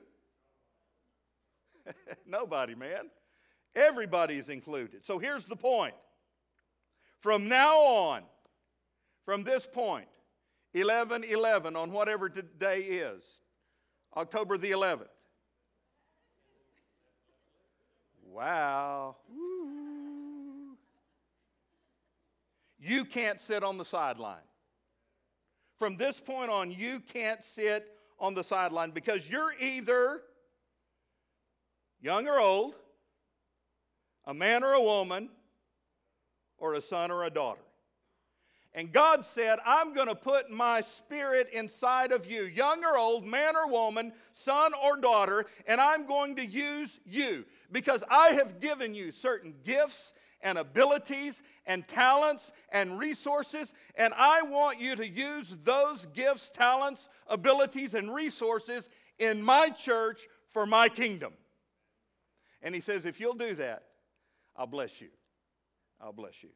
Nobody, 2.27 2.75
man. 2.75 3.09
Everybody 3.73 4.37
is 4.37 4.49
included. 4.49 5.05
So 5.05 5.17
here's 5.17 5.45
the 5.45 5.55
point. 5.55 5.95
From 7.19 7.47
now 7.47 7.79
on, 7.79 8.23
from 9.25 9.43
this 9.43 9.65
point, 9.71 10.07
11 10.73 11.23
11 11.23 11.75
on 11.75 11.91
whatever 11.91 12.29
today 12.29 12.81
is, 12.81 13.23
October 14.15 14.57
the 14.57 14.71
11th. 14.71 15.07
Wow. 18.25 19.17
You 22.79 23.05
can't 23.05 23.39
sit 23.39 23.63
on 23.63 23.77
the 23.77 23.85
sideline. 23.85 24.37
From 25.77 25.97
this 25.97 26.19
point 26.19 26.49
on, 26.49 26.71
you 26.71 26.99
can't 26.99 27.43
sit 27.43 27.87
on 28.19 28.33
the 28.33 28.43
sideline 28.43 28.91
because 28.91 29.29
you're 29.29 29.53
either 29.59 30.21
young 32.01 32.27
or 32.27 32.39
old, 32.39 32.75
a 34.25 34.33
man 34.33 34.63
or 34.63 34.73
a 34.73 34.81
woman, 34.81 35.29
or 36.57 36.75
a 36.75 36.81
son 36.81 37.11
or 37.11 37.23
a 37.23 37.29
daughter. 37.29 37.61
And 38.73 38.93
God 38.93 39.25
said, 39.25 39.59
I'm 39.65 39.93
going 39.93 40.07
to 40.07 40.15
put 40.15 40.49
my 40.49 40.79
spirit 40.79 41.49
inside 41.51 42.13
of 42.13 42.29
you, 42.29 42.43
young 42.43 42.85
or 42.85 42.97
old, 42.97 43.25
man 43.25 43.57
or 43.57 43.67
woman, 43.67 44.13
son 44.31 44.71
or 44.81 44.95
daughter, 44.95 45.45
and 45.67 45.81
I'm 45.81 46.05
going 46.05 46.37
to 46.37 46.45
use 46.45 46.99
you 47.05 47.43
because 47.71 48.01
I 48.09 48.29
have 48.29 48.61
given 48.61 48.93
you 48.93 49.11
certain 49.11 49.55
gifts 49.65 50.13
and 50.41 50.57
abilities 50.57 51.43
and 51.65 51.85
talents 51.85 52.53
and 52.71 52.97
resources, 52.97 53.73
and 53.95 54.13
I 54.15 54.41
want 54.43 54.79
you 54.79 54.95
to 54.95 55.07
use 55.07 55.55
those 55.63 56.05
gifts, 56.07 56.49
talents, 56.49 57.09
abilities, 57.27 57.93
and 57.93 58.13
resources 58.13 58.87
in 59.19 59.43
my 59.43 59.69
church 59.69 60.21
for 60.49 60.65
my 60.65 60.87
kingdom. 60.87 61.33
And 62.61 62.73
He 62.73 62.81
says, 62.81 63.05
if 63.05 63.19
you'll 63.19 63.33
do 63.33 63.53
that, 63.55 63.83
I'll 64.55 64.65
bless 64.65 65.01
you. 65.01 65.09
I'll 65.99 66.13
bless 66.13 66.41
you. 66.41 66.49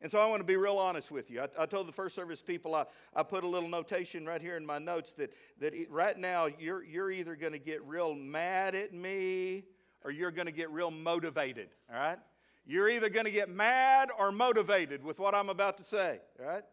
And 0.00 0.12
so 0.12 0.20
I 0.20 0.26
want 0.26 0.40
to 0.40 0.44
be 0.44 0.56
real 0.56 0.78
honest 0.78 1.10
with 1.10 1.30
you. 1.30 1.40
I, 1.40 1.62
I, 1.62 1.66
told 1.66 1.88
the 1.88 1.92
first 1.92 2.14
service 2.14 2.40
people, 2.40 2.74
I, 2.74 2.84
I 3.14 3.24
put 3.24 3.42
a 3.42 3.48
little 3.48 3.68
notation 3.68 4.24
right 4.26 4.40
here 4.40 4.56
in 4.56 4.64
my 4.64 4.78
notes 4.78 5.12
that, 5.14 5.32
that 5.58 5.74
right 5.90 6.16
now 6.16 6.46
you're, 6.46 6.84
you're 6.84 7.10
either 7.10 7.34
going 7.34 7.52
to 7.52 7.58
get 7.58 7.82
real 7.84 8.14
mad 8.14 8.76
at 8.76 8.94
me 8.94 9.64
or 10.04 10.12
you're 10.12 10.30
going 10.30 10.46
to 10.46 10.52
get 10.52 10.70
real 10.70 10.92
motivated, 10.92 11.70
all 11.92 11.98
right? 11.98 12.18
You're 12.64 12.88
either 12.88 13.08
going 13.08 13.24
to 13.24 13.32
get 13.32 13.48
mad 13.48 14.10
or 14.16 14.30
motivated 14.30 15.02
with 15.02 15.18
what 15.18 15.34
I'm 15.34 15.48
about 15.48 15.78
to 15.78 15.82
say, 15.82 16.20
all 16.38 16.46
right? 16.46 16.64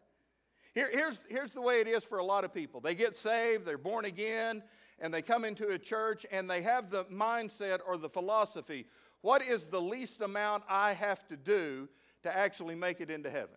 Here, 0.72 0.90
here's, 0.92 1.20
here's 1.28 1.50
the 1.50 1.62
way 1.62 1.80
it 1.80 1.88
is 1.88 2.04
for 2.04 2.18
a 2.18 2.24
lot 2.24 2.44
of 2.44 2.54
people 2.54 2.80
they 2.80 2.94
get 2.94 3.16
saved, 3.16 3.66
they're 3.66 3.78
born 3.78 4.04
again, 4.04 4.62
and 5.00 5.12
they 5.12 5.22
come 5.22 5.44
into 5.44 5.70
a 5.70 5.78
church 5.78 6.24
and 6.30 6.48
they 6.48 6.62
have 6.62 6.90
the 6.90 7.04
mindset 7.06 7.80
or 7.86 7.96
the 7.96 8.08
philosophy 8.08 8.86
what 9.26 9.42
is 9.42 9.66
the 9.66 9.80
least 9.80 10.20
amount 10.20 10.62
I 10.68 10.92
have 10.92 11.26
to 11.26 11.36
do 11.36 11.88
to 12.26 12.36
actually 12.36 12.74
make 12.74 13.00
it 13.00 13.10
into 13.10 13.30
heaven? 13.30 13.56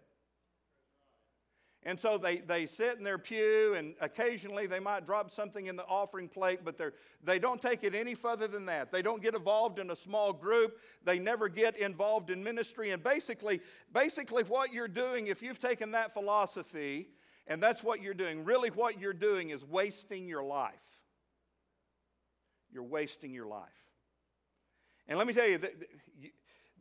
And 1.83 1.97
so 1.97 2.17
they, 2.17 2.37
they 2.37 2.65
sit 2.65 2.97
in 2.97 3.03
their 3.05 3.17
pew, 3.17 3.73
and 3.77 3.95
occasionally 4.01 4.67
they 4.67 4.81
might 4.81 5.05
drop 5.05 5.31
something 5.31 5.67
in 5.67 5.77
the 5.77 5.85
offering 5.85 6.27
plate, 6.27 6.59
but 6.65 6.79
they 7.23 7.39
don't 7.39 7.61
take 7.61 7.85
it 7.85 7.95
any 7.95 8.15
further 8.15 8.47
than 8.47 8.65
that. 8.65 8.91
They 8.91 9.01
don't 9.01 9.21
get 9.21 9.33
involved 9.33 9.79
in 9.79 9.89
a 9.89 9.95
small 9.95 10.33
group. 10.33 10.77
They 11.05 11.19
never 11.19 11.47
get 11.47 11.77
involved 11.77 12.31
in 12.31 12.43
ministry. 12.43 12.91
And 12.91 13.01
basically, 13.01 13.61
basically, 13.93 14.43
what 14.43 14.73
you're 14.73 14.89
doing, 14.89 15.27
if 15.27 15.41
you've 15.41 15.59
taken 15.59 15.91
that 15.91 16.13
philosophy 16.13 17.07
and 17.47 17.63
that's 17.63 17.81
what 17.81 18.01
you're 18.01 18.13
doing, 18.13 18.43
really 18.43 18.69
what 18.69 18.99
you're 18.99 19.13
doing 19.13 19.51
is 19.51 19.63
wasting 19.63 20.27
your 20.27 20.43
life. 20.43 20.73
You're 22.71 22.83
wasting 22.83 23.33
your 23.33 23.47
life. 23.47 23.63
And 25.07 25.17
let 25.17 25.25
me 25.25 25.33
tell 25.33 25.47
you, 25.47 25.57
that 25.57 25.73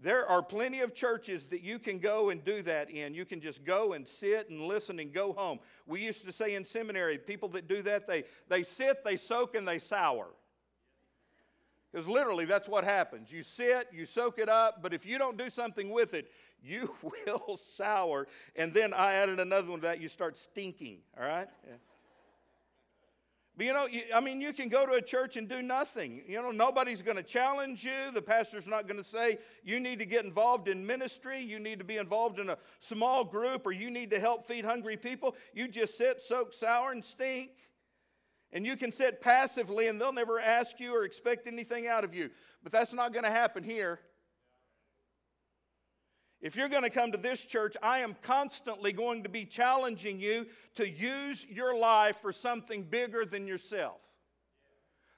there 0.01 0.27
are 0.27 0.43
plenty 0.43 0.81
of 0.81 0.95
churches 0.95 1.45
that 1.45 1.63
you 1.63 1.79
can 1.79 1.99
go 1.99 2.31
and 2.31 2.45
do 2.45 2.63
that 2.63 2.91
in. 2.91 3.15
You 3.15 3.25
can 3.25 3.41
just 3.41 3.65
go 3.65 3.95
and 3.95 4.07
sit 4.07 4.49
and 4.49 4.63
listen 4.63 5.01
and 5.01 5.13
go 5.13 5.33
home. 5.33 5.59
We 5.87 6.05
used 6.05 6.25
to 6.25 6.33
say 6.33 6.55
in 6.55 6.65
seminary, 6.65 7.19
people 7.19 7.49
that 7.51 7.67
do 7.67 7.83
that, 7.83 8.07
they, 8.07 8.25
they 8.49 8.63
sit, 8.63 9.05
they 9.05 9.17
soak, 9.17 9.57
and 9.57 9.67
they 9.67 9.81
sour. 9.81 10.29
Because 11.91 12.07
literally, 12.07 12.45
that's 12.45 12.69
what 12.69 12.85
happens. 12.85 13.33
You 13.33 13.43
sit, 13.43 13.89
you 13.93 14.07
soak 14.07 14.39
it 14.39 14.49
up, 14.49 14.83
but 14.83 14.93
if 14.93 15.05
you 15.07 15.19
don't 15.19 15.37
do 15.37 15.51
something 15.51 15.91
with 15.91 16.15
it, 16.15 16.31
you 16.63 16.95
will 17.03 17.57
sour. 17.57 18.29
And 18.55 18.73
then 18.73 18.93
I 18.93 19.15
added 19.15 19.41
another 19.41 19.71
one 19.71 19.81
to 19.81 19.87
that, 19.87 20.01
you 20.01 20.09
start 20.09 20.39
stinking, 20.39 20.99
all 21.19 21.27
right? 21.27 21.49
Yeah. 21.67 21.75
But 23.59 23.67
you 23.67 23.73
know, 23.73 23.87
you, 23.87 24.03
I 24.15 24.21
mean, 24.21 24.41
you 24.41 24.53
can 24.53 24.69
go 24.69 24.87
to 24.87 24.93
a 24.93 25.03
church 25.03 25.37
and 25.37 25.49
do 25.49 25.63
nothing. 25.63 26.23
You 26.29 26.41
know, 26.41 26.53
nobody's 26.53 27.03
going 27.03 27.17
to 27.17 27.25
challenge 27.25 27.83
you. 27.83 28.13
The 28.15 28.23
pastor's 28.23 28.69
not 28.69 28.87
going 28.87 28.99
to 28.99 29.05
say, 29.05 29.39
you 29.65 29.81
need 29.81 29.99
to 29.99 30.07
get 30.07 30.25
involved 30.25 30.69
in 30.69 30.87
ministry. 30.87 31.41
You 31.41 31.59
need 31.59 31.81
to 31.81 31.85
be 31.85 31.97
involved 31.97 32.39
in 32.39 32.51
a 32.51 32.59
small 32.79 33.25
group 33.25 33.67
or 33.67 33.73
you 33.73 33.91
need 33.91 34.11
to 34.11 34.21
help 34.21 34.45
feed 34.45 34.65
hungry 34.65 34.97
people. 34.97 35.35
You 35.53 35.67
just 35.67 35.99
sit, 35.99 36.23
soak, 36.23 36.53
sour, 36.53 36.93
and 36.93 37.05
stink. 37.05 37.51
And 38.53 38.65
you 38.65 38.77
can 38.77 38.93
sit 38.93 39.21
passively 39.21 39.89
and 39.89 40.01
they'll 40.01 40.13
never 40.13 40.39
ask 40.39 40.79
you 40.79 40.95
or 40.95 41.03
expect 41.03 41.49
anything 41.49 41.89
out 41.89 42.05
of 42.05 42.15
you. 42.15 42.31
But 42.63 42.71
that's 42.71 42.93
not 42.93 43.13
going 43.13 43.25
to 43.25 43.31
happen 43.31 43.65
here. 43.65 43.99
If 46.41 46.55
you're 46.55 46.69
going 46.69 46.85
to 46.85 46.91
come 46.91 47.11
to 47.13 47.19
this 47.19 47.43
church, 47.43 47.77
I 47.83 47.99
am 47.99 48.15
constantly 48.23 48.93
going 48.93 49.25
to 49.25 49.29
be 49.29 49.45
challenging 49.45 50.21
you 50.21 50.47
to 50.77 50.89
use 50.89 51.45
your 51.49 51.77
life 51.77 52.19
for 52.23 52.33
something 52.33 52.85
bigger 52.85 53.25
than 53.25 53.47
yourself. 53.47 54.01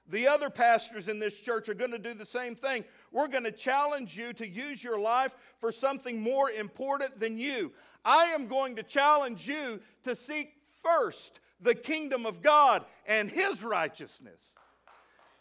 The 0.07 0.27
other 0.27 0.49
pastors 0.49 1.07
in 1.07 1.19
this 1.19 1.39
church 1.39 1.69
are 1.69 1.75
going 1.75 1.91
to 1.91 1.99
do 1.99 2.13
the 2.13 2.25
same 2.25 2.55
thing. 2.55 2.83
We're 3.11 3.27
going 3.27 3.43
to 3.43 3.51
challenge 3.51 4.17
you 4.17 4.33
to 4.33 4.47
use 4.47 4.83
your 4.83 4.99
life 4.99 5.35
for 5.59 5.71
something 5.71 6.19
more 6.19 6.49
important 6.49 7.19
than 7.19 7.37
you. 7.37 7.71
I 8.03 8.25
am 8.25 8.47
going 8.47 8.75
to 8.77 8.83
challenge 8.83 9.47
you 9.47 9.79
to 10.03 10.15
seek 10.15 10.53
first 10.83 11.39
the 11.61 11.75
kingdom 11.75 12.25
of 12.25 12.41
God 12.41 12.83
and 13.05 13.29
his 13.29 13.63
righteousness. 13.63 14.55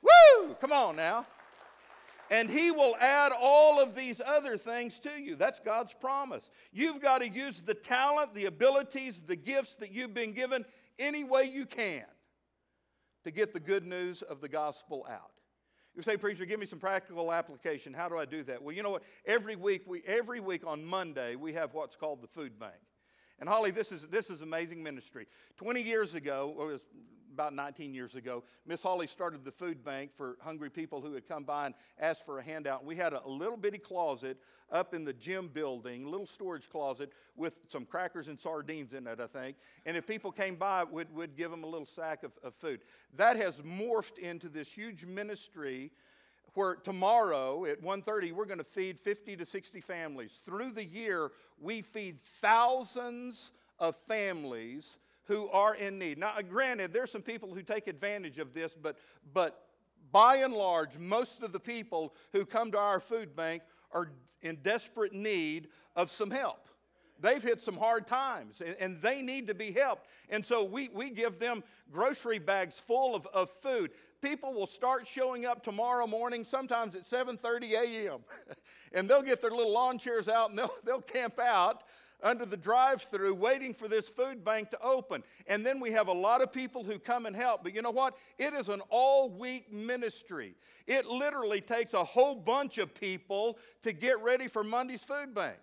Woo! 0.03 0.55
Come 0.61 0.73
on 0.73 0.97
now. 0.97 1.27
And 2.31 2.49
he 2.49 2.71
will 2.71 2.97
add 3.01 3.33
all 3.39 3.81
of 3.81 3.97
these 3.97 4.21
other 4.25 4.57
things 4.57 5.01
to 5.01 5.11
you. 5.11 5.35
That's 5.35 5.59
God's 5.59 5.93
promise. 5.93 6.49
You've 6.73 7.03
got 7.03 7.19
to 7.19 7.29
use 7.29 7.61
the 7.61 7.75
talent, 7.75 8.35
the 8.35 8.47
abilities, 8.47 9.21
the 9.27 9.35
gifts 9.35 9.75
that 9.77 9.91
you've 9.91 10.15
been 10.15 10.33
given 10.33 10.65
any 10.99 11.25
way 11.25 11.45
you 11.45 11.67
can 11.67 12.05
to 13.25 13.33
get 13.33 13.53
the 13.53 13.61
good 13.61 13.85
news 13.85 14.23
of 14.23 14.41
the 14.41 14.49
gospel 14.49 15.05
out. 15.11 15.33
You 15.97 16.03
say, 16.03 16.17
preacher, 16.17 16.45
give 16.45 16.61
me 16.61 16.67
some 16.67 16.79
practical 16.79 17.33
application. 17.33 17.93
How 17.93 18.09
do 18.09 18.17
I 18.17 18.25
do 18.25 18.45
that? 18.45 18.63
Well, 18.63 18.75
you 18.75 18.85
know 18.85 18.91
what? 18.91 19.03
Every 19.27 19.57
week, 19.57 19.83
we, 19.87 20.03
every 20.07 20.39
week 20.39 20.65
on 20.65 20.85
Monday, 20.85 21.35
we 21.35 21.53
have 21.55 21.75
what's 21.75 21.97
called 21.97 22.23
the 22.23 22.29
food 22.29 22.61
bank. 22.61 22.75
And 23.41 23.49
Holly, 23.49 23.73
this 23.73 23.91
is, 23.91 24.07
this 24.07 24.31
is 24.31 24.41
amazing 24.43 24.83
ministry. 24.83 25.27
20 25.57 25.83
years 25.83 26.15
ago, 26.15 26.55
it 26.61 26.65
was 26.65 26.81
about 27.33 27.55
19 27.55 27.95
years 27.95 28.15
ago, 28.15 28.43
Miss 28.67 28.83
Holly 28.83 29.07
started 29.07 29.45
the 29.45 29.51
food 29.51 29.85
bank 29.85 30.11
for 30.17 30.37
hungry 30.41 30.71
people 30.71 31.01
who 31.01 31.15
had 31.15 31.27
come 31.27 31.45
by 31.45 31.67
and 31.67 31.75
asked 32.01 32.25
for 32.25 32.39
a 32.39 32.43
handout. 32.43 32.85
We 32.85 32.97
had 32.97 33.13
a 33.13 33.27
little 33.27 33.57
bitty 33.57 33.79
closet 33.79 34.39
up 34.73 34.95
in 34.95 35.05
the 35.05 35.13
gym 35.13 35.49
building, 35.49 36.11
little 36.11 36.27
storage 36.27 36.69
closet 36.71 37.13
with 37.37 37.55
some 37.69 37.85
crackers 37.85 38.29
and 38.29 38.39
sardines 38.39 38.93
in 38.93 39.07
it, 39.07 39.21
I 39.21 39.27
think. 39.27 39.57
And 39.87 39.97
if 39.97 40.07
people 40.07 40.31
came 40.31 40.57
by, 40.57 40.85
we'd, 40.85 41.13
we'd 41.13 41.37
give 41.37 41.51
them 41.51 41.65
a 41.65 41.67
little 41.67 41.87
sack 41.87 42.23
of, 42.23 42.33
of 42.43 42.55
food. 42.55 42.81
That 43.17 43.37
has 43.37 43.61
morphed 43.61 44.19
into 44.19 44.49
this 44.49 44.69
huge 44.69 45.05
ministry 45.05 45.91
where 46.55 46.75
tomorrow 46.75 47.65
at 47.65 47.83
1.30 47.83 48.33
we're 48.33 48.45
going 48.45 48.59
to 48.59 48.65
feed 48.65 48.99
50 48.99 49.37
to 49.37 49.47
60 49.47 49.81
families 49.81 50.41
through 50.45 50.73
the 50.73 50.85
year 50.85 51.31
we 51.61 51.81
feed 51.81 52.19
thousands 52.41 53.53
of 53.79 53.95
families 53.95 54.97
who 55.25 55.49
are 55.49 55.75
in 55.75 55.99
need. 55.99 56.19
Now 56.19 56.33
uh, 56.37 56.43
granted 56.43 56.93
there's 56.93 57.11
some 57.11 57.23
people 57.23 57.55
who 57.55 57.63
take 57.63 57.87
advantage 57.87 58.39
of 58.39 58.55
this 58.55 58.75
but 58.81 58.97
but 59.33 59.67
by 60.13 60.37
and 60.37 60.55
large 60.55 60.99
most 60.99 61.43
of 61.43 61.53
the 61.53 61.61
people 61.61 62.15
who 62.33 62.45
come 62.45 62.73
to 62.73 62.79
our 62.79 63.01
food 63.01 63.37
bank 63.37 63.63
are 63.93 64.11
in 64.43 64.57
desperate 64.63 65.13
need 65.13 65.69
of 65.97 66.11
some 66.11 66.31
help. 66.31 66.69
They've 67.21 67.43
hit 67.43 67.61
some 67.61 67.77
hard 67.77 68.07
times 68.07 68.63
and, 68.65 68.77
and, 68.81 69.03
they 69.03 69.21
need 69.21 69.49
to 69.49 69.55
be 69.55 69.73
helped. 69.73 70.07
And 70.31 70.45
so 70.45 70.65
we, 70.65 70.89
we 70.89 71.11
give 71.11 71.39
them 71.39 71.63
grocery 71.93 72.39
bags 72.39 72.79
full 72.79 73.15
of, 73.15 73.27
of 73.27 73.51
food. 73.51 73.91
People 74.23 74.55
will 74.55 74.67
start 74.67 75.07
showing 75.07 75.47
up 75.47 75.63
tomorrow 75.63 76.07
morning, 76.07 76.45
sometimes 76.45 76.95
at 76.95 77.05
7:30 77.05 77.73
a.m. 77.73 78.21
and 78.93 79.09
they'll 79.09 79.23
get 79.23 79.41
their 79.41 79.51
little 79.51 79.73
lawn 79.73 79.99
chairs 79.99 80.29
out 80.29 80.51
and 80.51 80.59
they'll, 80.59 80.73
they'll 80.85 81.01
camp 81.01 81.39
out 81.39 81.83
under 82.23 82.45
the 82.45 82.57
drive-through 82.57 83.35
waiting 83.35 83.75
for 83.75 83.89
this 83.89 84.09
food 84.09 84.45
bank 84.45 84.71
to 84.71 84.81
open. 84.81 85.23
And 85.47 85.65
then 85.65 85.81
we 85.81 85.93
have 85.93 86.09
a 86.09 86.13
lot 86.13 86.43
of 86.43 86.53
people 86.53 86.85
who 86.85 86.99
come 86.99 87.27
and 87.27 87.35
help. 87.35 87.63
But 87.63 87.75
you 87.75 87.83
know 87.83 87.91
what? 87.91 88.17
It 88.39 88.55
is 88.55 88.69
an 88.69 88.83
all-week 88.91 89.73
ministry. 89.73 90.55
It 90.87 91.07
literally 91.07 91.61
takes 91.61 91.95
a 91.95 92.05
whole 92.05 92.35
bunch 92.35 92.79
of 92.79 92.95
people 92.95 93.59
to 93.83 93.93
get 93.93 94.23
ready 94.23 94.49
for 94.49 94.65
Monday's 94.65 95.03
food 95.03 95.35
bank. 95.35 95.57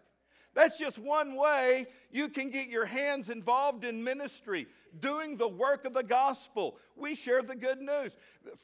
That's 0.53 0.79
just 0.79 0.97
one 0.97 1.35
way 1.35 1.85
you 2.11 2.29
can 2.29 2.49
get 2.49 2.67
your 2.67 2.85
hands 2.85 3.29
involved 3.29 3.85
in 3.85 4.03
ministry, 4.03 4.65
doing 4.99 5.37
the 5.37 5.47
work 5.47 5.85
of 5.85 5.93
the 5.93 6.01
gospel. 6.01 6.77
We 6.95 7.13
share 7.13 7.43
the 7.43 7.55
good 7.55 7.79
news 7.79 8.15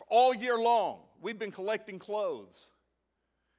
all 0.09 0.33
year 0.33 0.57
long. 0.57 1.01
We've 1.21 1.37
been 1.37 1.51
collecting 1.51 1.99
clothes. 1.99 2.71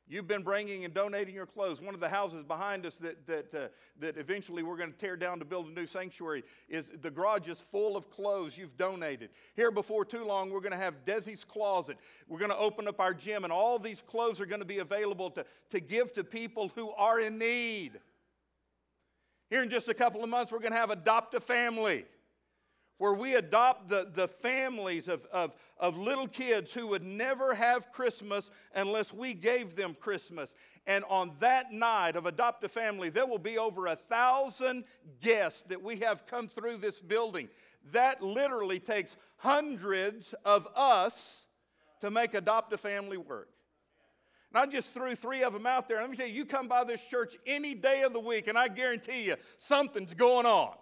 You've 0.07 0.29
been 0.29 0.43
bringing 0.43 0.85
and 0.85 0.93
donating 0.93 1.35
your 1.35 1.47
clothes. 1.47 1.81
One 1.81 1.95
of 1.95 2.01
the 2.01 2.11
houses 2.11 2.43
behind 2.43 2.85
us 2.85 2.99
that, 2.99 3.27
that, 3.27 3.55
uh, 3.55 3.69
that 4.01 4.19
eventually 4.19 4.63
we're 4.63 4.77
going 4.77 4.93
to 4.93 4.99
tear 4.99 5.17
down 5.17 5.39
to 5.39 5.47
build 5.47 5.67
a 5.67 5.71
new 5.71 5.87
sanctuary 5.87 6.45
is 6.69 6.85
the 7.01 7.11
garage 7.11 7.49
is 7.49 7.59
full 7.59 7.97
of 7.97 8.11
clothes 8.11 8.59
you've 8.59 8.77
donated. 8.77 9.31
Here 9.55 9.71
before 9.71 10.05
too 10.05 10.27
long, 10.27 10.51
we're 10.51 10.61
going 10.61 10.73
to 10.73 10.79
have 10.79 11.07
Desi's 11.07 11.43
Closet. 11.43 11.97
We're 12.29 12.39
going 12.39 12.51
to 12.51 12.59
open 12.59 12.87
up 12.87 13.01
our 13.01 13.15
gym, 13.15 13.45
and 13.45 13.53
all 13.53 13.79
these 13.79 14.03
clothes 14.03 14.43
are 14.43 14.47
going 14.47 14.61
to 14.61 14.67
be 14.67 14.79
available 14.79 15.31
to, 15.31 15.47
to 15.71 15.81
give 15.81 16.13
to 16.15 16.25
people 16.25 16.71
who 16.75 16.91
are 16.91 17.19
in 17.19 17.39
need. 17.39 17.93
Here 19.49 19.63
in 19.63 19.71
just 19.71 19.89
a 19.89 19.95
couple 19.95 20.23
of 20.23 20.29
months, 20.29 20.53
we're 20.53 20.59
going 20.59 20.73
to 20.73 20.79
have 20.79 20.91
Adopt 20.91 21.33
a 21.35 21.41
Family, 21.41 22.05
where 22.99 23.13
we 23.13 23.35
adopt 23.35 23.89
the, 23.89 24.09
the 24.13 24.29
families 24.29 25.09
of, 25.09 25.27
of, 25.33 25.55
of 25.79 25.97
little 25.97 26.29
kids 26.29 26.73
who 26.73 26.87
would 26.87 27.03
never 27.03 27.55
have 27.55 27.91
Christmas 27.93 28.51
unless 28.75 29.13
we 29.13 29.35
gave 29.35 29.75
them 29.75 29.97
Christmas. 29.99 30.55
And 30.87 31.05
on 31.09 31.33
that 31.41 31.73
night 31.73 32.15
of 32.15 32.27
Adopt 32.27 32.63
a 32.65 32.69
Family, 32.69 33.09
there 33.09 33.27
will 33.27 33.39
be 33.39 33.59
over 33.59 33.87
a 33.87 33.97
thousand 33.97 34.85
guests 35.21 35.63
that 35.69 35.83
we 35.83 35.97
have 35.97 36.27
come 36.27 36.47
through 36.47 36.77
this 36.77 37.01
building. 37.01 37.49
That 37.93 38.23
literally 38.23 38.79
takes 38.79 39.17
hundreds 39.39 40.35
of 40.45 40.69
us 40.77 41.47
to 42.01 42.11
make 42.11 42.35
Adopt 42.35 42.73
a 42.73 42.79
Family 42.79 43.17
work. 43.17 43.49
And 44.53 44.63
I 44.63 44.73
just 44.73 44.91
threw 44.91 45.17
three 45.17 45.43
of 45.43 45.53
them 45.53 45.67
out 45.67 45.89
there. 45.89 46.01
Let 46.01 46.11
me 46.11 46.17
tell 46.17 46.29
you, 46.29 46.35
you 46.35 46.45
come 46.45 46.69
by 46.69 46.85
this 46.85 47.05
church 47.05 47.35
any 47.45 47.75
day 47.75 48.03
of 48.03 48.13
the 48.13 48.21
week, 48.21 48.47
and 48.47 48.57
I 48.57 48.69
guarantee 48.69 49.25
you 49.25 49.37
something's 49.59 50.15
going 50.15 50.47
on. 50.47 50.75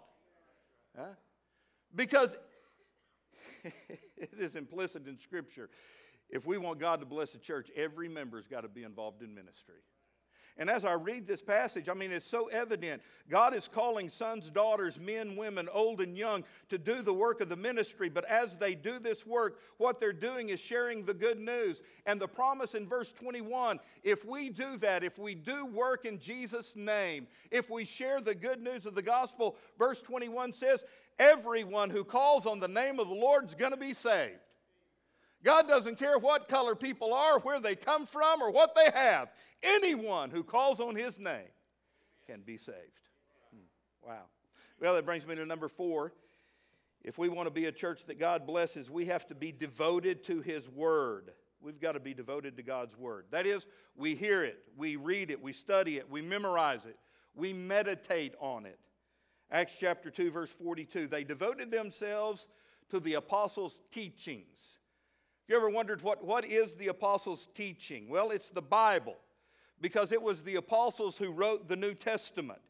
Huh? 0.95 1.05
Because 1.95 2.35
it 3.63 4.29
is 4.37 4.55
implicit 4.55 5.07
in 5.07 5.19
Scripture. 5.19 5.69
If 6.29 6.45
we 6.45 6.57
want 6.57 6.79
God 6.79 6.99
to 6.99 7.05
bless 7.05 7.31
the 7.31 7.37
church, 7.37 7.69
every 7.75 8.07
member's 8.07 8.47
got 8.47 8.61
to 8.61 8.67
be 8.67 8.83
involved 8.83 9.21
in 9.21 9.33
ministry. 9.33 9.81
And 10.57 10.69
as 10.69 10.85
I 10.85 10.93
read 10.93 11.25
this 11.25 11.41
passage, 11.41 11.89
I 11.89 11.95
mean, 11.95 12.11
it's 12.11 12.27
so 12.27 12.47
evident. 12.47 13.01
God 13.27 13.55
is 13.55 13.67
calling 13.67 14.09
sons, 14.09 14.49
daughters, 14.51 14.99
men, 14.99 15.35
women, 15.35 15.67
old 15.73 15.99
and 15.99 16.15
young, 16.15 16.43
to 16.69 16.77
do 16.77 17.01
the 17.01 17.13
work 17.13 17.41
of 17.41 17.49
the 17.49 17.55
ministry. 17.55 18.07
But 18.07 18.25
as 18.25 18.55
they 18.55 18.75
do 18.75 18.99
this 18.99 19.25
work, 19.25 19.59
what 19.77 19.99
they're 19.99 20.13
doing 20.13 20.49
is 20.49 20.59
sharing 20.59 21.05
the 21.05 21.13
good 21.13 21.39
news. 21.39 21.81
And 22.05 22.19
the 22.19 22.27
promise 22.27 22.75
in 22.75 22.87
verse 22.87 23.11
21 23.11 23.79
if 24.03 24.25
we 24.25 24.49
do 24.49 24.77
that, 24.77 25.03
if 25.03 25.17
we 25.17 25.33
do 25.33 25.65
work 25.65 26.05
in 26.05 26.19
Jesus' 26.19 26.75
name, 26.75 27.27
if 27.49 27.69
we 27.69 27.85
share 27.85 28.21
the 28.21 28.35
good 28.35 28.61
news 28.61 28.85
of 28.85 28.93
the 28.95 29.01
gospel, 29.01 29.55
verse 29.79 30.01
21 30.01 30.53
says, 30.53 30.83
everyone 31.19 31.89
who 31.89 32.03
calls 32.03 32.45
on 32.45 32.59
the 32.59 32.67
name 32.67 32.99
of 32.99 33.07
the 33.07 33.15
Lord 33.15 33.45
is 33.45 33.55
going 33.55 33.71
to 33.71 33.77
be 33.77 33.93
saved. 33.93 34.39
God 35.43 35.67
doesn't 35.67 35.99
care 35.99 36.17
what 36.17 36.47
color 36.47 36.75
people 36.75 37.13
are, 37.13 37.39
where 37.39 37.59
they 37.59 37.75
come 37.75 38.05
from, 38.05 38.41
or 38.41 38.49
what 38.49 38.75
they 38.75 38.89
have. 38.91 39.29
Anyone 39.61 40.29
who 40.29 40.43
calls 40.43 40.79
on 40.79 40.95
his 40.95 41.19
name 41.19 41.51
can 42.25 42.41
be 42.41 42.57
saved. 42.57 42.77
Hmm. 43.53 44.07
Wow. 44.07 44.23
Well, 44.79 44.95
that 44.95 45.05
brings 45.05 45.27
me 45.27 45.35
to 45.35 45.45
number 45.45 45.67
four. 45.67 46.13
If 47.03 47.17
we 47.17 47.27
want 47.27 47.47
to 47.47 47.51
be 47.51 47.65
a 47.65 47.71
church 47.71 48.05
that 48.05 48.17
God 48.17 48.47
blesses, 48.47 48.89
we 48.89 49.05
have 49.05 49.27
to 49.27 49.35
be 49.35 49.51
devoted 49.51 50.23
to 50.25 50.39
his 50.39 50.69
word. 50.69 51.31
We've 51.61 51.79
got 51.79 51.93
to 51.93 51.99
be 51.99 52.13
devoted 52.13 52.55
to 52.57 52.63
God's 52.63 52.97
word. 52.97 53.25
That 53.31 53.45
is, 53.45 53.65
we 53.95 54.15
hear 54.15 54.43
it, 54.43 54.59
we 54.77 54.95
read 54.95 55.29
it, 55.29 55.41
we 55.41 55.53
study 55.53 55.97
it, 55.97 56.09
we 56.09 56.21
memorize 56.21 56.85
it, 56.85 56.97
we 57.35 57.51
meditate 57.51 58.35
on 58.39 58.65
it. 58.65 58.79
Acts 59.51 59.75
chapter 59.79 60.09
2, 60.09 60.31
verse 60.31 60.49
42. 60.49 61.07
They 61.07 61.23
devoted 61.23 61.71
themselves 61.71 62.47
to 62.89 62.99
the 62.99 63.15
apostles' 63.15 63.81
teachings 63.91 64.79
you 65.47 65.55
ever 65.55 65.69
wondered 65.69 66.01
what, 66.01 66.23
what 66.23 66.45
is 66.45 66.73
the 66.73 66.87
apostles' 66.87 67.47
teaching? 67.53 68.07
Well, 68.07 68.31
it's 68.31 68.49
the 68.49 68.61
Bible, 68.61 69.17
because 69.81 70.11
it 70.11 70.21
was 70.21 70.41
the 70.41 70.55
apostles 70.55 71.17
who 71.17 71.31
wrote 71.31 71.67
the 71.67 71.75
New 71.75 71.93
Testament. 71.93 72.61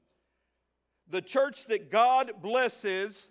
The 1.09 1.21
church 1.21 1.65
that 1.65 1.91
God 1.91 2.33
blesses 2.41 3.29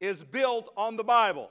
is 0.00 0.24
built 0.24 0.72
on 0.76 0.96
the 0.96 1.04
Bible. 1.04 1.50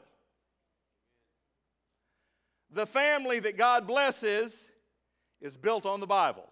The 2.72 2.86
family 2.86 3.40
that 3.40 3.58
God 3.58 3.86
blesses 3.86 4.70
is 5.42 5.58
built 5.58 5.86
on 5.86 6.00
the 6.00 6.08
Bible. 6.08 6.48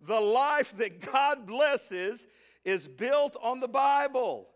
The 0.00 0.20
life 0.20 0.76
that 0.76 1.00
God 1.00 1.46
blesses 1.46 2.26
is 2.64 2.86
built 2.86 3.36
on 3.42 3.60
the 3.60 3.68
Bible. 3.68 4.48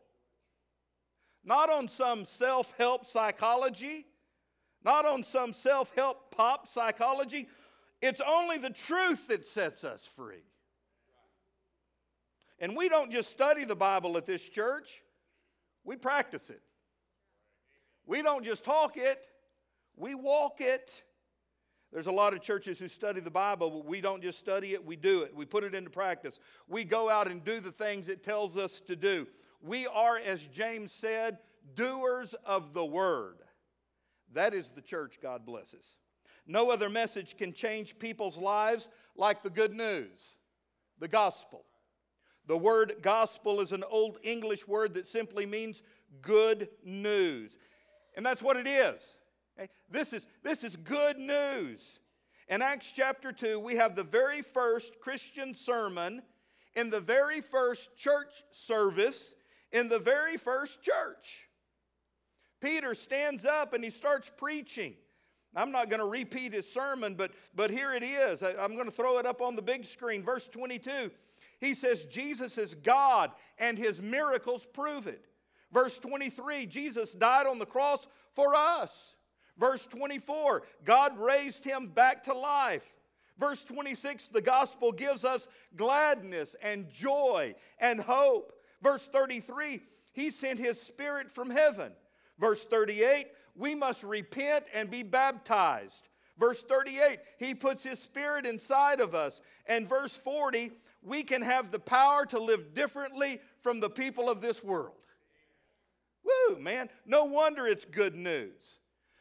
Not 1.45 1.71
on 1.71 1.89
some 1.89 2.27
self 2.27 2.75
help 2.77 3.07
psychology, 3.07 4.07
not 4.87 5.05
on 5.05 5.25
some 5.25 5.53
self 5.53 5.93
help 5.97 6.31
pop 6.35 6.69
psychology. 6.69 7.49
It's 8.01 8.23
only 8.27 8.57
the 8.57 8.71
truth 8.71 9.27
that 9.29 9.45
sets 9.45 9.83
us 9.83 10.07
free. 10.07 10.45
And 12.61 12.77
we 12.77 12.89
don't 12.89 13.11
just 13.11 13.29
study 13.29 13.65
the 13.65 13.77
Bible 13.77 14.17
at 14.17 14.25
this 14.25 14.49
church, 14.49 15.03
we 15.85 15.97
practice 15.97 16.49
it. 16.49 16.63
We 18.07 18.23
don't 18.23 18.45
just 18.45 18.65
talk 18.65 18.97
it, 18.97 19.27
we 19.97 20.15
walk 20.15 20.61
it. 20.61 21.03
There's 21.93 22.07
a 22.07 22.13
lot 22.13 22.35
of 22.35 22.43
churches 22.43 22.79
who 22.79 22.89
study 22.89 23.21
the 23.21 23.31
Bible, 23.31 23.71
but 23.71 23.87
we 23.87 24.01
don't 24.01 24.23
just 24.23 24.39
study 24.39 24.75
it, 24.75 24.85
we 24.85 24.97
do 24.97 25.23
it. 25.23 25.35
We 25.35 25.45
put 25.45 25.65
it 25.65 25.75
into 25.75 25.91
practice. 25.91 26.39
We 26.69 26.85
go 26.85 27.09
out 27.09 27.29
and 27.29 27.45
do 27.45 27.61
the 27.61 27.73
things 27.73 28.09
it 28.09 28.23
tells 28.23 28.57
us 28.57 28.81
to 28.81 28.97
do. 28.97 29.27
We 29.63 29.87
are, 29.87 30.19
as 30.19 30.43
James 30.43 30.93
said, 30.93 31.39
doers 31.75 32.35
of 32.45 32.75
the 32.75 32.85
word. 32.85 33.39
That 34.33 34.55
is 34.55 34.71
the 34.71 34.83
church 34.83 35.19
God 35.23 35.47
blesses. 35.47 35.97
No 36.47 36.71
other 36.71 36.89
message 36.89 37.37
can 37.37 37.53
change 37.53 37.99
people's 37.99 38.39
lives 38.39 38.89
like 39.17 39.43
the 39.43 39.51
good 39.51 39.75
news, 39.75 40.37
the 40.99 41.09
gospel. 41.09 41.65
The 42.47 42.57
word 42.57 42.95
gospel 43.03 43.61
is 43.61 43.73
an 43.73 43.83
old 43.91 44.19
English 44.23 44.69
word 44.69 44.95
that 44.95 45.09
simply 45.09 45.47
means 45.47 45.83
good 46.23 46.69
news. 46.85 47.57
And 48.17 48.25
that's 48.25 48.43
what 48.43 48.57
it 48.57 48.69
is. 48.69 49.17
This 49.91 50.13
is, 50.13 50.27
this 50.43 50.63
is 50.63 50.77
good 50.77 51.19
news. 51.19 51.99
In 52.49 52.63
Acts 52.63 52.93
chapter 52.95 53.33
2, 53.33 53.59
we 53.59 53.77
have 53.77 53.97
the 53.97 54.05
very 54.05 54.43
first 54.43 55.01
Christian 55.01 55.55
sermon 55.55 56.23
in 56.77 56.91
the 56.91 57.01
very 57.01 57.41
first 57.41 57.97
church 57.97 58.45
service 58.53 59.35
in 59.73 59.89
the 59.89 59.99
very 59.99 60.37
first 60.37 60.83
church. 60.83 61.46
Peter 62.67 62.95
stands 62.95 63.45
up 63.45 63.75
and 63.75 63.85
he 63.85 63.91
starts 63.91 64.29
preaching. 64.37 64.95
I'm 65.55 65.71
not 65.71 65.89
going 65.89 66.01
to 66.01 66.07
repeat 66.07 66.53
his 66.53 66.69
sermon, 66.69 67.15
but, 67.15 67.31
but 67.55 67.71
here 67.71 67.93
it 67.93 68.03
is. 68.03 68.43
I, 68.43 68.55
I'm 68.61 68.75
going 68.75 68.87
to 68.87 68.91
throw 68.91 69.19
it 69.19 69.25
up 69.25 69.41
on 69.41 69.55
the 69.55 69.63
big 69.63 69.85
screen. 69.85 70.25
Verse 70.25 70.49
22, 70.49 71.13
he 71.61 71.75
says, 71.75 72.07
Jesus 72.07 72.59
is 72.59 72.75
God 72.75 73.31
and 73.59 73.79
his 73.79 74.03
miracles 74.03 74.67
prove 74.73 75.07
it. 75.07 75.29
Verse 75.73 75.97
23, 76.01 76.67
Jesus 76.67 77.13
died 77.13 77.47
on 77.47 77.61
the 77.61 77.67
cross 77.67 78.09
for 78.35 78.57
us. 78.57 79.15
Verse 79.57 79.87
24, 79.87 80.65
God 80.85 81.17
raised 81.21 81.65
him 81.65 81.87
back 81.87 82.25
to 82.25 82.35
life. 82.35 82.95
Verse 83.39 83.63
26, 83.63 84.27
the 84.29 84.41
gospel 84.41 84.91
gives 84.91 85.25
us 85.25 85.47
gladness 85.77 86.57
and 86.61 86.91
joy 86.91 87.55
and 87.79 88.01
hope. 88.01 88.53
Verse 88.83 89.07
33, 89.07 89.83
he 90.13 90.31
sent 90.31 90.59
his 90.59 90.81
spirit 90.81 91.31
from 91.31 91.51
heaven. 91.51 91.93
Verse 92.39 92.65
38, 92.65 93.29
we 93.55 93.75
must 93.75 94.03
repent 94.03 94.67
and 94.75 94.91
be 94.91 95.03
baptized. 95.03 96.09
Verse 96.39 96.63
38, 96.63 97.19
he 97.39 97.55
puts 97.55 97.83
his 97.83 97.99
spirit 97.99 98.45
inside 98.45 99.01
of 99.01 99.15
us. 99.15 99.41
And 99.67 99.89
verse 99.89 100.15
40, 100.15 100.71
we 101.03 101.23
can 101.23 101.43
have 101.43 101.71
the 101.71 101.79
power 101.79 102.27
to 102.27 102.39
live 102.39 102.75
differently 102.75 103.41
from 103.63 103.81
the 103.81 103.91
people 103.91 104.29
of 104.29 104.41
this 104.41 104.63
world. 104.63 104.93
Woo, 106.25 106.59
man. 106.59 106.91
No 107.07 107.25
wonder 107.25 107.67
it's 107.67 107.85
good 107.85 108.15
news. 108.15 108.81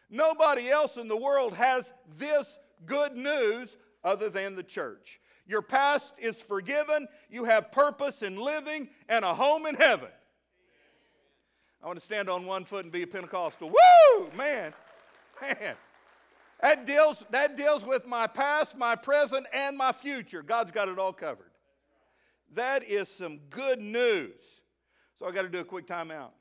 Nobody 0.10 0.70
else 0.70 0.98
in 0.98 1.08
the 1.08 1.18
world 1.18 1.54
has 1.54 1.94
this 2.18 2.60
good 2.86 3.16
news 3.16 3.78
other 4.04 4.30
than 4.30 4.56
the 4.56 4.64
church. 4.64 5.20
Your 5.48 5.62
past 5.62 6.14
is 6.18 6.42
forgiven, 6.42 7.08
you 7.30 7.46
have 7.46 7.72
purpose 7.72 8.24
in 8.24 8.36
living, 8.36 8.90
and 9.08 9.24
a 9.24 9.34
home 9.34 9.66
in 9.68 9.76
heaven. 9.76 10.10
I 11.86 11.88
want 11.88 12.00
to 12.00 12.06
stand 12.06 12.32
on 12.32 12.48
one 12.48 12.66
foot 12.66 12.84
and 12.84 12.92
be 12.92 13.04
a 13.04 13.08
Pentecostal. 13.08 13.70
Woo! 13.70 14.32
Man, 14.36 14.74
man. 15.40 15.76
That 16.60 16.88
deals, 16.88 17.24
that 17.30 17.56
deals 17.56 17.86
with 17.86 18.08
my 18.08 18.26
past, 18.26 18.76
my 18.76 18.96
present, 18.96 19.46
and 19.54 19.78
my 19.78 19.92
future. 19.92 20.42
God's 20.42 20.72
got 20.72 20.90
it 20.90 20.98
all 20.98 21.14
covered. 21.14 21.52
That 22.56 22.84
is 22.84 23.08
some 23.08 23.38
good 23.52 23.80
news. 23.80 24.62
So 25.20 25.28
I 25.28 25.32
got 25.32 25.44
to 25.44 25.48
do 25.48 25.60
a 25.60 25.64
quick 25.64 25.86
timeout. 25.86 26.32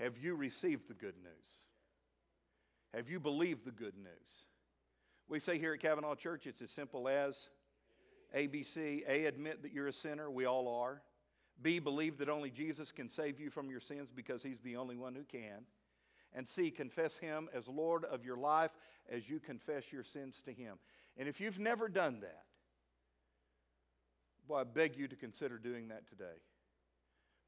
Have 0.00 0.16
you 0.16 0.36
received 0.36 0.88
the 0.88 0.94
good 0.94 1.16
news? 1.22 1.64
Have 2.94 3.10
you 3.10 3.20
believed 3.20 3.66
the 3.66 3.72
good 3.72 3.98
news? 3.98 4.46
We 5.28 5.38
say 5.38 5.58
here 5.58 5.74
at 5.74 5.80
Cavanaugh 5.80 6.14
Church, 6.14 6.46
it's 6.46 6.62
as 6.62 6.70
simple 6.70 7.08
as 7.08 7.50
ABC. 8.34 9.02
A, 9.06 9.26
admit 9.26 9.62
that 9.64 9.72
you're 9.74 9.88
a 9.88 9.92
sinner. 9.92 10.30
We 10.30 10.46
all 10.46 10.66
are. 10.66 11.02
B, 11.60 11.78
believe 11.78 12.18
that 12.18 12.28
only 12.28 12.50
Jesus 12.50 12.92
can 12.92 13.08
save 13.08 13.40
you 13.40 13.50
from 13.50 13.70
your 13.70 13.80
sins 13.80 14.10
because 14.14 14.42
he's 14.42 14.60
the 14.60 14.76
only 14.76 14.96
one 14.96 15.14
who 15.14 15.24
can. 15.24 15.64
And 16.34 16.46
C, 16.46 16.70
confess 16.70 17.16
him 17.16 17.48
as 17.54 17.66
Lord 17.66 18.04
of 18.04 18.24
your 18.24 18.36
life 18.36 18.72
as 19.10 19.28
you 19.28 19.40
confess 19.40 19.90
your 19.92 20.04
sins 20.04 20.42
to 20.42 20.52
him. 20.52 20.76
And 21.16 21.28
if 21.28 21.40
you've 21.40 21.58
never 21.58 21.88
done 21.88 22.20
that, 22.20 22.44
boy, 24.46 24.56
I 24.56 24.64
beg 24.64 24.96
you 24.96 25.08
to 25.08 25.16
consider 25.16 25.58
doing 25.58 25.88
that 25.88 26.06
today. 26.08 26.42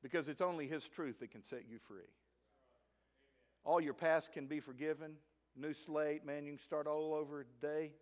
Because 0.03 0.29
it's 0.29 0.41
only 0.41 0.67
his 0.67 0.89
truth 0.89 1.21
that 1.21 1.31
can 1.31 1.43
set 1.43 1.65
you 1.69 1.79
free. 1.79 2.09
All 3.65 3.81
your 3.81 3.95
past 3.95 4.33
can 4.33 4.47
be 4.47 4.61
forgiven. 4.61 5.17
New 5.57 5.75
slate, 5.75 6.25
man, 6.25 6.47
you 6.47 6.53
can 6.53 6.59
start 6.59 6.87
all 6.87 7.15
over 7.15 7.45
today. 7.61 7.93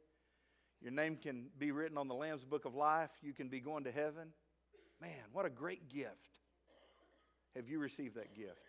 Your 0.81 0.93
name 0.93 1.17
can 1.17 1.47
be 1.59 1.73
written 1.73 1.97
on 1.97 2.07
the 2.07 2.15
Lamb's 2.15 2.45
Book 2.45 2.67
of 2.67 2.75
Life. 2.75 3.11
You 3.23 3.33
can 3.33 3.49
be 3.49 3.61
going 3.61 3.85
to 3.85 3.91
heaven. 3.91 4.29
Man, 5.01 5.11
what 5.33 5.47
a 5.47 5.51
great 5.51 5.89
gift. 5.89 6.41
Have 7.55 7.69
you 7.69 7.79
received 7.79 8.17
that 8.17 8.35
gift? 8.35 8.61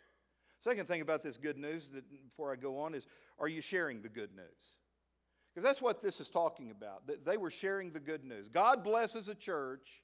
Second 0.63 0.87
thing 0.87 1.01
about 1.01 1.21
this 1.21 1.37
good 1.37 1.57
news 1.57 1.89
that 1.89 2.09
before 2.09 2.51
I 2.51 2.55
go 2.55 2.79
on 2.79 2.93
is 2.93 3.07
are 3.39 3.47
you 3.47 3.61
sharing 3.61 4.01
the 4.01 4.09
good 4.09 4.35
news? 4.35 4.73
Because 5.53 5.63
that's 5.63 5.81
what 5.81 6.01
this 6.01 6.19
is 6.19 6.29
talking 6.29 6.71
about. 6.71 7.07
That 7.07 7.25
They 7.25 7.37
were 7.37 7.51
sharing 7.51 7.91
the 7.91 7.99
good 7.99 8.23
news. 8.23 8.47
God 8.47 8.83
blesses 8.83 9.27
a 9.27 9.35
church 9.35 10.03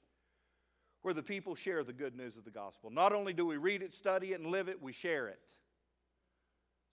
where 1.02 1.14
the 1.14 1.22
people 1.22 1.54
share 1.54 1.84
the 1.84 1.92
good 1.92 2.16
news 2.16 2.36
of 2.36 2.44
the 2.44 2.50
gospel. 2.50 2.90
Not 2.90 3.12
only 3.12 3.32
do 3.32 3.44
we 3.44 3.56
read 3.56 3.82
it, 3.82 3.92
study 3.92 4.32
it, 4.32 4.40
and 4.40 4.50
live 4.50 4.68
it, 4.68 4.82
we 4.82 4.92
share 4.92 5.28
it. 5.28 5.38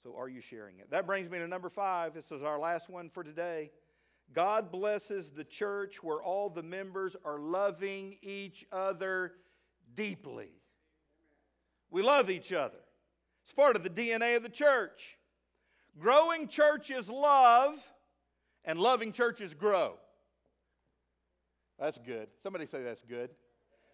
So 0.03 0.15
are 0.17 0.27
you 0.27 0.41
sharing 0.41 0.79
it? 0.79 0.91
That 0.91 1.05
brings 1.05 1.29
me 1.29 1.37
to 1.39 1.47
number 1.47 1.69
five. 1.69 2.13
This 2.13 2.31
is 2.31 2.43
our 2.43 2.59
last 2.59 2.89
one 2.89 3.09
for 3.09 3.23
today. 3.23 3.71
God 4.33 4.71
blesses 4.71 5.31
the 5.31 5.43
church 5.43 6.03
where 6.03 6.21
all 6.21 6.49
the 6.49 6.63
members 6.63 7.15
are 7.25 7.39
loving 7.39 8.17
each 8.21 8.65
other 8.71 9.33
deeply. 9.95 10.49
We 11.89 12.01
love 12.01 12.29
each 12.29 12.53
other. 12.53 12.79
It's 13.43 13.53
part 13.53 13.75
of 13.75 13.83
the 13.83 13.89
DNA 13.89 14.37
of 14.37 14.43
the 14.43 14.49
church. 14.49 15.17
Growing 15.99 16.47
churches 16.47 17.09
love, 17.09 17.75
and 18.63 18.79
loving 18.79 19.11
churches 19.11 19.53
grow. 19.53 19.95
That's 21.79 21.97
good. 21.97 22.27
Somebody 22.43 22.65
say 22.65 22.83
that's 22.83 23.01
good. 23.01 23.31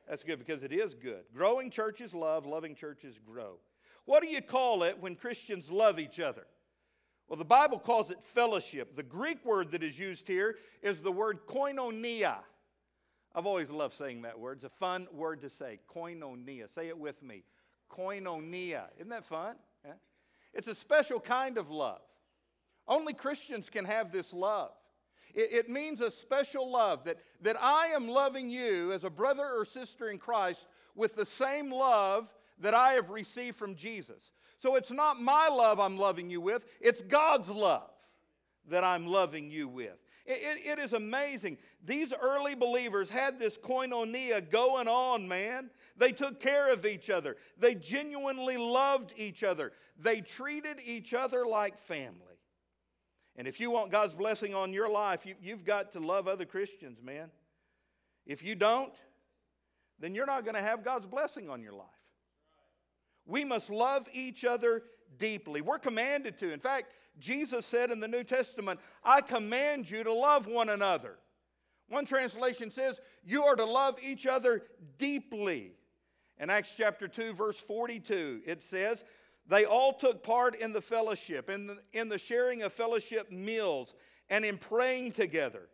That's 0.07 0.23
good 0.23 0.39
because 0.39 0.63
it 0.63 0.71
is 0.71 0.93
good. 0.93 1.23
Growing 1.33 1.69
churches 1.69 2.13
love, 2.13 2.45
loving 2.45 2.75
churches 2.75 3.19
grow. 3.25 3.59
What 4.05 4.21
do 4.21 4.29
you 4.29 4.41
call 4.41 4.83
it 4.83 4.97
when 4.99 5.15
Christians 5.15 5.71
love 5.71 5.99
each 5.99 6.19
other? 6.19 6.45
Well, 7.27 7.37
the 7.37 7.45
Bible 7.45 7.79
calls 7.79 8.09
it 8.09 8.23
fellowship. 8.23 8.95
The 8.95 9.03
Greek 9.03 9.43
word 9.43 9.71
that 9.71 9.83
is 9.83 9.99
used 9.99 10.27
here 10.27 10.55
is 10.81 11.01
the 11.01 11.11
word 11.11 11.45
koinonia. 11.45 12.37
I've 13.35 13.45
always 13.45 13.69
loved 13.69 13.95
saying 13.95 14.21
that 14.21 14.39
word. 14.39 14.57
It's 14.57 14.63
a 14.63 14.69
fun 14.69 15.07
word 15.11 15.41
to 15.41 15.49
say. 15.49 15.79
Koinonia. 15.93 16.73
Say 16.73 16.87
it 16.87 16.97
with 16.97 17.21
me. 17.21 17.43
Koinonia. 17.91 18.85
Isn't 18.97 19.09
that 19.09 19.25
fun? 19.25 19.57
Yeah? 19.85 19.93
It's 20.53 20.69
a 20.69 20.75
special 20.75 21.19
kind 21.19 21.57
of 21.57 21.69
love. 21.69 22.01
Only 22.87 23.13
Christians 23.13 23.69
can 23.69 23.85
have 23.85 24.11
this 24.11 24.33
love. 24.33 24.71
It, 25.35 25.51
it 25.51 25.69
means 25.69 25.99
a 25.99 26.09
special 26.09 26.71
love 26.71 27.03
that, 27.03 27.17
that 27.41 27.61
I 27.61 27.87
am 27.87 28.07
loving 28.07 28.49
you 28.49 28.93
as 28.93 29.03
a 29.03 29.09
brother 29.09 29.45
or 29.45 29.65
sister 29.65 30.09
in 30.09 30.17
Christ 30.17 30.65
with 30.95 31.15
the 31.15 31.25
same 31.25 31.71
love 31.71 32.33
that 32.59 32.73
I 32.73 32.93
have 32.93 33.09
received 33.09 33.57
from 33.57 33.75
Jesus. 33.75 34.31
So 34.59 34.75
it's 34.75 34.91
not 34.91 35.21
my 35.21 35.47
love 35.49 35.79
I'm 35.79 35.97
loving 35.97 36.29
you 36.29 36.41
with, 36.41 36.65
it's 36.81 37.01
God's 37.01 37.49
love 37.49 37.89
that 38.69 38.83
I'm 38.83 39.07
loving 39.07 39.49
you 39.49 39.67
with. 39.67 39.97
It, 40.25 40.39
it, 40.41 40.67
it 40.67 40.79
is 40.79 40.93
amazing. 40.93 41.57
These 41.85 42.13
early 42.21 42.53
believers 42.53 43.09
had 43.09 43.39
this 43.39 43.57
koinonia 43.57 44.49
going 44.49 44.87
on, 44.87 45.27
man. 45.27 45.69
They 45.95 46.11
took 46.11 46.39
care 46.39 46.71
of 46.71 46.85
each 46.85 47.09
other, 47.09 47.37
they 47.57 47.75
genuinely 47.75 48.57
loved 48.57 49.13
each 49.17 49.43
other, 49.43 49.71
they 49.99 50.21
treated 50.21 50.77
each 50.85 51.13
other 51.13 51.45
like 51.45 51.77
family. 51.77 52.21
And 53.35 53.47
if 53.47 53.59
you 53.59 53.69
want 53.69 53.91
God's 53.91 54.15
blessing 54.15 54.55
on 54.55 54.73
your 54.73 54.89
life, 54.89 55.25
you, 55.25 55.35
you've 55.41 55.63
got 55.63 55.91
to 55.93 55.99
love 55.99 56.27
other 56.27 56.45
Christians, 56.45 56.99
man. 57.03 57.29
If 58.25 58.43
you 58.43 58.55
don't, 58.55 58.93
then 59.99 60.15
you're 60.15 60.25
not 60.25 60.43
going 60.43 60.55
to 60.55 60.61
have 60.61 60.83
God's 60.83 61.05
blessing 61.05 61.49
on 61.49 61.61
your 61.61 61.73
life. 61.73 61.87
We 63.27 63.43
must 63.43 63.69
love 63.69 64.07
each 64.13 64.45
other 64.45 64.83
deeply. 65.17 65.61
We're 65.61 65.79
commanded 65.79 66.39
to. 66.39 66.51
In 66.51 66.59
fact, 66.59 66.93
Jesus 67.19 67.65
said 67.65 67.91
in 67.91 67.99
the 67.99 68.07
New 68.07 68.23
Testament, 68.23 68.79
I 69.03 69.21
command 69.21 69.89
you 69.89 70.03
to 70.03 70.13
love 70.13 70.47
one 70.47 70.69
another. 70.69 71.17
One 71.89 72.05
translation 72.05 72.71
says, 72.71 72.99
You 73.23 73.43
are 73.43 73.55
to 73.55 73.65
love 73.65 73.97
each 74.01 74.25
other 74.25 74.63
deeply. 74.97 75.73
In 76.39 76.49
Acts 76.49 76.73
chapter 76.77 77.07
2, 77.07 77.33
verse 77.33 77.59
42, 77.59 78.41
it 78.45 78.61
says, 78.61 79.03
They 79.47 79.65
all 79.65 79.93
took 79.93 80.23
part 80.23 80.55
in 80.55 80.73
the 80.73 80.81
fellowship, 80.81 81.49
in 81.49 81.67
the, 81.67 81.77
in 81.93 82.09
the 82.09 82.19
sharing 82.19 82.61
of 82.63 82.73
fellowship 82.73 83.31
meals, 83.31 83.93
and 84.29 84.45
in 84.45 84.57
praying 84.57 85.13
together. 85.13 85.69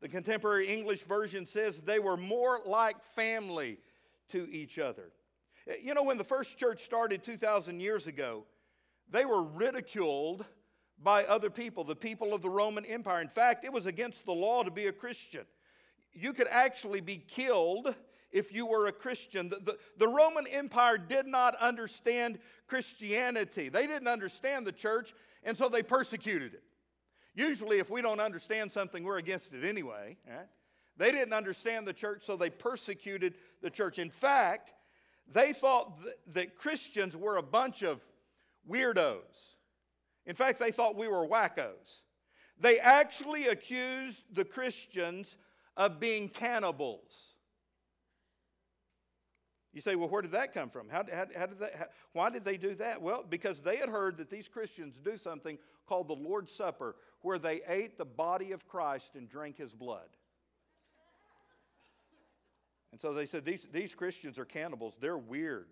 The 0.00 0.08
contemporary 0.08 0.66
English 0.66 1.02
version 1.02 1.46
says 1.46 1.80
they 1.80 2.00
were 2.00 2.16
more 2.16 2.60
like 2.66 3.00
family 3.14 3.78
to 4.30 4.50
each 4.50 4.78
other. 4.78 5.12
Eh, 5.68 5.74
you 5.82 5.94
know, 5.94 6.02
when 6.02 6.18
the 6.18 6.24
first 6.24 6.58
church 6.58 6.82
started 6.82 7.22
2,000 7.22 7.80
years 7.80 8.06
ago, 8.06 8.44
they 9.10 9.24
were 9.24 9.42
ridiculed 9.42 10.44
by 11.02 11.24
other 11.24 11.50
people, 11.50 11.84
the 11.84 11.96
people 11.96 12.32
of 12.32 12.42
the 12.42 12.50
Roman 12.50 12.84
Empire. 12.84 13.20
In 13.20 13.28
fact, 13.28 13.64
it 13.64 13.72
was 13.72 13.86
against 13.86 14.24
the 14.24 14.32
law 14.32 14.62
to 14.62 14.70
be 14.70 14.86
a 14.86 14.92
Christian. 14.92 15.44
You 16.12 16.32
could 16.32 16.46
actually 16.50 17.00
be 17.00 17.16
killed 17.16 17.94
if 18.30 18.52
you 18.52 18.66
were 18.66 18.86
a 18.86 18.92
Christian. 18.92 19.48
The, 19.48 19.56
the, 19.56 19.78
the, 19.98 20.08
Roman 20.08 20.46
Empire 20.46 20.96
did 20.98 21.26
not 21.26 21.54
understand 21.56 22.38
Christianity, 22.66 23.68
they 23.68 23.86
didn't 23.86 24.08
understand 24.08 24.66
the 24.66 24.72
church. 24.72 25.12
And 25.44 25.56
so 25.56 25.68
they 25.68 25.82
persecuted 25.82 26.54
it. 26.54 26.62
Usually, 27.34 27.80
if 27.80 27.90
we 27.90 28.00
don't 28.00 28.20
understand 28.20 28.70
something, 28.70 29.02
we're 29.02 29.18
against 29.18 29.52
it 29.52 29.64
anyway. 29.64 30.16
Right? 30.28 30.46
They 30.96 31.10
didn't 31.10 31.32
understand 31.32 31.86
the 31.86 31.92
church, 31.92 32.22
so 32.24 32.36
they 32.36 32.50
persecuted 32.50 33.34
the 33.60 33.70
church. 33.70 33.98
In 33.98 34.10
fact, 34.10 34.72
they 35.30 35.52
thought 35.52 36.02
th- 36.02 36.14
that 36.34 36.56
Christians 36.56 37.16
were 37.16 37.36
a 37.36 37.42
bunch 37.42 37.82
of 37.82 38.00
weirdos. 38.68 39.54
In 40.26 40.34
fact, 40.34 40.58
they 40.58 40.70
thought 40.70 40.96
we 40.96 41.08
were 41.08 41.26
wackos. 41.26 42.02
They 42.58 42.78
actually 42.78 43.48
accused 43.48 44.22
the 44.32 44.44
Christians 44.44 45.36
of 45.76 45.98
being 45.98 46.28
cannibals. 46.28 47.32
You 49.72 49.80
say, 49.80 49.96
well, 49.96 50.08
where 50.08 50.22
did 50.22 50.32
that 50.32 50.52
come 50.52 50.68
from? 50.68 50.88
How, 50.90 51.04
how, 51.10 51.26
how 51.34 51.46
did 51.46 51.58
that, 51.60 51.74
how, 51.74 51.86
why 52.12 52.30
did 52.30 52.44
they 52.44 52.58
do 52.58 52.74
that? 52.74 53.00
Well, 53.00 53.24
because 53.28 53.60
they 53.60 53.76
had 53.76 53.88
heard 53.88 54.18
that 54.18 54.28
these 54.28 54.46
Christians 54.46 55.00
do 55.02 55.16
something 55.16 55.58
called 55.86 56.08
the 56.08 56.14
Lord's 56.14 56.52
Supper, 56.52 56.94
where 57.22 57.38
they 57.38 57.62
ate 57.66 57.96
the 57.96 58.04
body 58.04 58.52
of 58.52 58.68
Christ 58.68 59.14
and 59.14 59.28
drank 59.28 59.56
his 59.56 59.72
blood. 59.72 60.08
And 62.92 63.00
so 63.00 63.12
they 63.12 63.26
said, 63.26 63.44
these, 63.44 63.66
these 63.72 63.94
Christians 63.94 64.38
are 64.38 64.44
cannibals. 64.44 64.94
They're 65.00 65.18
weird. 65.18 65.66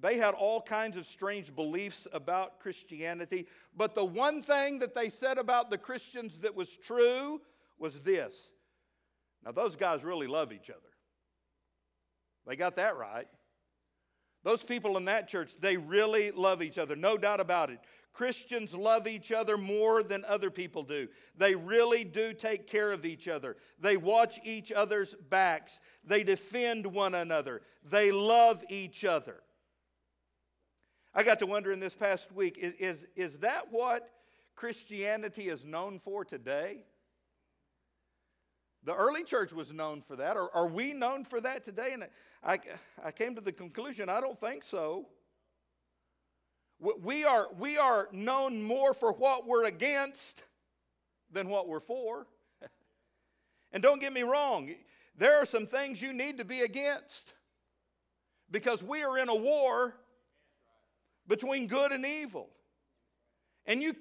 They 0.00 0.16
had 0.16 0.34
all 0.34 0.60
kinds 0.60 0.96
of 0.96 1.06
strange 1.06 1.54
beliefs 1.54 2.08
about 2.12 2.58
Christianity, 2.58 3.46
but 3.76 3.94
the 3.94 4.04
one 4.04 4.42
thing 4.42 4.80
that 4.80 4.94
they 4.94 5.08
said 5.08 5.38
about 5.38 5.70
the 5.70 5.78
Christians 5.78 6.38
that 6.38 6.56
was 6.56 6.76
true 6.76 7.40
was 7.78 8.00
this. 8.00 8.50
Now, 9.44 9.52
those 9.52 9.76
guys 9.76 10.02
really 10.02 10.26
love 10.26 10.52
each 10.52 10.68
other. 10.70 10.80
They 12.46 12.56
got 12.56 12.76
that 12.76 12.96
right. 12.96 13.28
Those 14.42 14.62
people 14.62 14.96
in 14.96 15.06
that 15.06 15.28
church, 15.28 15.54
they 15.60 15.76
really 15.76 16.30
love 16.30 16.62
each 16.62 16.78
other, 16.78 16.96
no 16.96 17.16
doubt 17.16 17.40
about 17.40 17.70
it. 17.70 17.80
Christians 18.16 18.74
love 18.74 19.06
each 19.06 19.30
other 19.30 19.58
more 19.58 20.02
than 20.02 20.24
other 20.24 20.50
people 20.50 20.82
do. 20.82 21.06
They 21.36 21.54
really 21.54 22.02
do 22.02 22.32
take 22.32 22.66
care 22.66 22.90
of 22.90 23.04
each 23.04 23.28
other. 23.28 23.58
They 23.78 23.98
watch 23.98 24.40
each 24.42 24.72
other's 24.72 25.14
backs. 25.28 25.80
They 26.02 26.24
defend 26.24 26.86
one 26.86 27.14
another. 27.14 27.60
They 27.84 28.12
love 28.12 28.64
each 28.70 29.04
other. 29.04 29.42
I 31.14 31.24
got 31.24 31.40
to 31.40 31.46
wonder 31.46 31.70
in 31.72 31.78
this 31.78 31.94
past 31.94 32.32
week 32.32 32.56
is, 32.56 32.72
is, 32.78 33.06
is 33.16 33.38
that 33.40 33.66
what 33.70 34.08
Christianity 34.54 35.48
is 35.50 35.66
known 35.66 35.98
for 35.98 36.24
today? 36.24 36.84
The 38.84 38.94
early 38.94 39.24
church 39.24 39.52
was 39.52 39.74
known 39.74 40.00
for 40.00 40.16
that. 40.16 40.38
Are, 40.38 40.48
are 40.54 40.68
we 40.68 40.94
known 40.94 41.24
for 41.26 41.38
that 41.42 41.64
today? 41.64 41.90
And 41.92 42.06
I, 42.42 42.60
I 43.04 43.10
came 43.10 43.34
to 43.34 43.42
the 43.42 43.52
conclusion 43.52 44.08
I 44.08 44.22
don't 44.22 44.40
think 44.40 44.62
so. 44.62 45.06
We 46.78 47.24
are, 47.24 47.48
we 47.58 47.78
are 47.78 48.08
known 48.12 48.62
more 48.62 48.92
for 48.92 49.12
what 49.12 49.46
we're 49.46 49.64
against 49.64 50.44
than 51.32 51.48
what 51.48 51.68
we're 51.68 51.80
for. 51.80 52.26
and 53.72 53.82
don't 53.82 54.00
get 54.00 54.12
me 54.12 54.22
wrong, 54.22 54.74
there 55.16 55.38
are 55.38 55.46
some 55.46 55.66
things 55.66 56.02
you 56.02 56.12
need 56.12 56.38
to 56.38 56.44
be 56.44 56.60
against 56.60 57.32
because 58.50 58.82
we 58.82 59.02
are 59.02 59.18
in 59.18 59.28
a 59.28 59.34
war 59.34 59.94
between 61.26 61.66
good 61.66 61.92
and 61.92 62.04
evil. 62.04 62.50
And 63.64 63.82
you, 63.82 63.94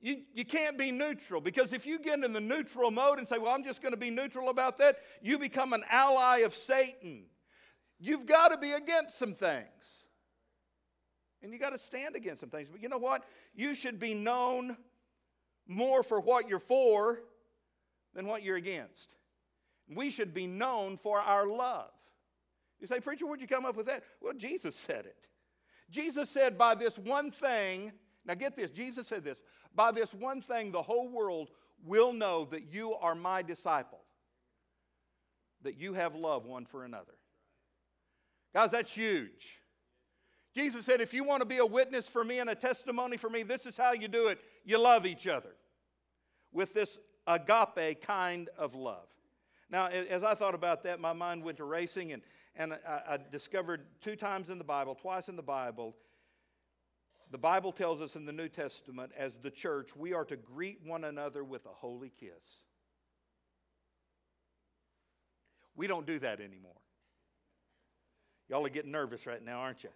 you, 0.00 0.22
you 0.34 0.44
can't 0.44 0.76
be 0.76 0.90
neutral 0.90 1.40
because 1.40 1.72
if 1.72 1.86
you 1.86 2.00
get 2.00 2.22
in 2.22 2.32
the 2.32 2.40
neutral 2.40 2.90
mode 2.90 3.18
and 3.18 3.28
say, 3.28 3.38
Well, 3.38 3.54
I'm 3.54 3.64
just 3.64 3.82
going 3.82 3.94
to 3.94 4.00
be 4.00 4.10
neutral 4.10 4.48
about 4.48 4.78
that, 4.78 4.98
you 5.22 5.38
become 5.38 5.72
an 5.72 5.84
ally 5.88 6.38
of 6.38 6.54
Satan. 6.54 7.24
You've 7.98 8.26
got 8.26 8.48
to 8.48 8.56
be 8.56 8.72
against 8.72 9.18
some 9.18 9.34
things. 9.34 10.06
And 11.42 11.52
you 11.52 11.58
got 11.58 11.70
to 11.70 11.78
stand 11.78 12.16
against 12.16 12.40
some 12.40 12.50
things. 12.50 12.68
But 12.70 12.82
you 12.82 12.88
know 12.88 12.98
what? 12.98 13.24
You 13.54 13.74
should 13.74 13.98
be 13.98 14.14
known 14.14 14.76
more 15.66 16.02
for 16.02 16.20
what 16.20 16.48
you're 16.48 16.58
for 16.58 17.20
than 18.14 18.26
what 18.26 18.42
you're 18.42 18.56
against. 18.56 19.14
We 19.88 20.10
should 20.10 20.34
be 20.34 20.46
known 20.46 20.96
for 20.96 21.18
our 21.20 21.46
love. 21.46 21.90
You 22.80 22.86
say, 22.86 23.00
Preacher, 23.00 23.26
where'd 23.26 23.40
you 23.40 23.46
come 23.46 23.64
up 23.64 23.76
with 23.76 23.86
that? 23.86 24.04
Well, 24.20 24.34
Jesus 24.34 24.76
said 24.76 25.06
it. 25.06 25.26
Jesus 25.90 26.28
said, 26.30 26.56
By 26.56 26.74
this 26.74 26.98
one 26.98 27.30
thing, 27.30 27.92
now 28.24 28.34
get 28.34 28.54
this, 28.56 28.70
Jesus 28.70 29.06
said 29.06 29.24
this 29.24 29.40
by 29.74 29.92
this 29.92 30.12
one 30.12 30.42
thing, 30.42 30.72
the 30.72 30.82
whole 30.82 31.08
world 31.08 31.50
will 31.84 32.12
know 32.12 32.44
that 32.46 32.72
you 32.72 32.94
are 32.94 33.14
my 33.14 33.42
disciple, 33.42 34.00
that 35.62 35.78
you 35.78 35.94
have 35.94 36.14
love 36.14 36.44
one 36.44 36.66
for 36.66 36.84
another. 36.84 37.14
Guys, 38.52 38.70
that's 38.70 38.92
huge. 38.92 39.59
Jesus 40.54 40.84
said, 40.84 41.00
if 41.00 41.14
you 41.14 41.22
want 41.22 41.42
to 41.42 41.46
be 41.46 41.58
a 41.58 41.66
witness 41.66 42.08
for 42.08 42.24
me 42.24 42.40
and 42.40 42.50
a 42.50 42.54
testimony 42.54 43.16
for 43.16 43.30
me, 43.30 43.42
this 43.42 43.66
is 43.66 43.76
how 43.76 43.92
you 43.92 44.08
do 44.08 44.28
it. 44.28 44.40
You 44.64 44.78
love 44.78 45.06
each 45.06 45.26
other 45.26 45.54
with 46.52 46.74
this 46.74 46.98
agape 47.26 48.02
kind 48.02 48.48
of 48.58 48.74
love. 48.74 49.06
Now, 49.70 49.86
as 49.86 50.24
I 50.24 50.34
thought 50.34 50.54
about 50.54 50.82
that, 50.82 50.98
my 50.98 51.12
mind 51.12 51.44
went 51.44 51.58
to 51.58 51.64
racing, 51.64 52.12
and, 52.12 52.22
and 52.56 52.72
I, 52.72 53.02
I 53.10 53.18
discovered 53.30 53.82
two 54.00 54.16
times 54.16 54.50
in 54.50 54.58
the 54.58 54.64
Bible, 54.64 54.96
twice 54.96 55.28
in 55.28 55.36
the 55.36 55.42
Bible, 55.42 55.94
the 57.30 57.38
Bible 57.38 57.70
tells 57.70 58.00
us 58.00 58.16
in 58.16 58.26
the 58.26 58.32
New 58.32 58.48
Testament, 58.48 59.12
as 59.16 59.36
the 59.36 59.50
church, 59.50 59.94
we 59.94 60.12
are 60.12 60.24
to 60.24 60.36
greet 60.36 60.80
one 60.84 61.04
another 61.04 61.44
with 61.44 61.64
a 61.66 61.72
holy 61.72 62.10
kiss. 62.18 62.64
We 65.76 65.86
don't 65.86 66.06
do 66.06 66.18
that 66.18 66.40
anymore. 66.40 66.72
Y'all 68.48 68.66
are 68.66 68.70
getting 68.70 68.90
nervous 68.90 69.26
right 69.26 69.44
now, 69.44 69.60
aren't 69.60 69.84
you? 69.84 69.90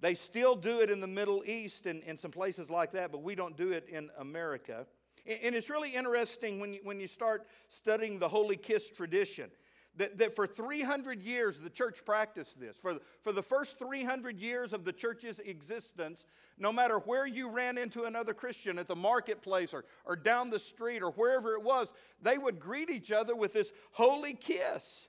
They 0.00 0.14
still 0.14 0.56
do 0.56 0.80
it 0.80 0.90
in 0.90 1.00
the 1.00 1.06
Middle 1.06 1.42
East 1.46 1.86
and 1.86 2.02
in 2.02 2.18
some 2.18 2.30
places 2.30 2.68
like 2.68 2.92
that, 2.92 3.10
but 3.12 3.22
we 3.22 3.34
don't 3.34 3.56
do 3.56 3.72
it 3.72 3.88
in 3.88 4.10
America. 4.18 4.86
And 5.26 5.54
it's 5.54 5.70
really 5.70 5.90
interesting 5.90 6.60
when 6.60 6.74
you, 6.74 6.80
when 6.84 7.00
you 7.00 7.08
start 7.08 7.46
studying 7.68 8.18
the 8.18 8.28
Holy 8.28 8.56
Kiss 8.56 8.90
tradition. 8.90 9.50
That, 9.96 10.18
that 10.18 10.36
for 10.36 10.46
300 10.46 11.22
years 11.22 11.58
the 11.58 11.70
church 11.70 12.04
practiced 12.04 12.60
this. 12.60 12.76
For, 12.76 12.98
for 13.22 13.32
the 13.32 13.42
first 13.42 13.78
300 13.78 14.38
years 14.38 14.74
of 14.74 14.84
the 14.84 14.92
church's 14.92 15.38
existence, 15.38 16.26
no 16.58 16.70
matter 16.70 16.98
where 16.98 17.26
you 17.26 17.48
ran 17.48 17.78
into 17.78 18.04
another 18.04 18.34
Christian 18.34 18.78
at 18.78 18.88
the 18.88 18.96
marketplace 18.96 19.72
or, 19.72 19.86
or 20.04 20.14
down 20.14 20.50
the 20.50 20.58
street 20.58 21.02
or 21.02 21.12
wherever 21.12 21.54
it 21.54 21.62
was, 21.62 21.94
they 22.20 22.36
would 22.36 22.60
greet 22.60 22.90
each 22.90 23.10
other 23.10 23.34
with 23.34 23.54
this 23.54 23.72
holy 23.92 24.34
kiss. 24.34 25.08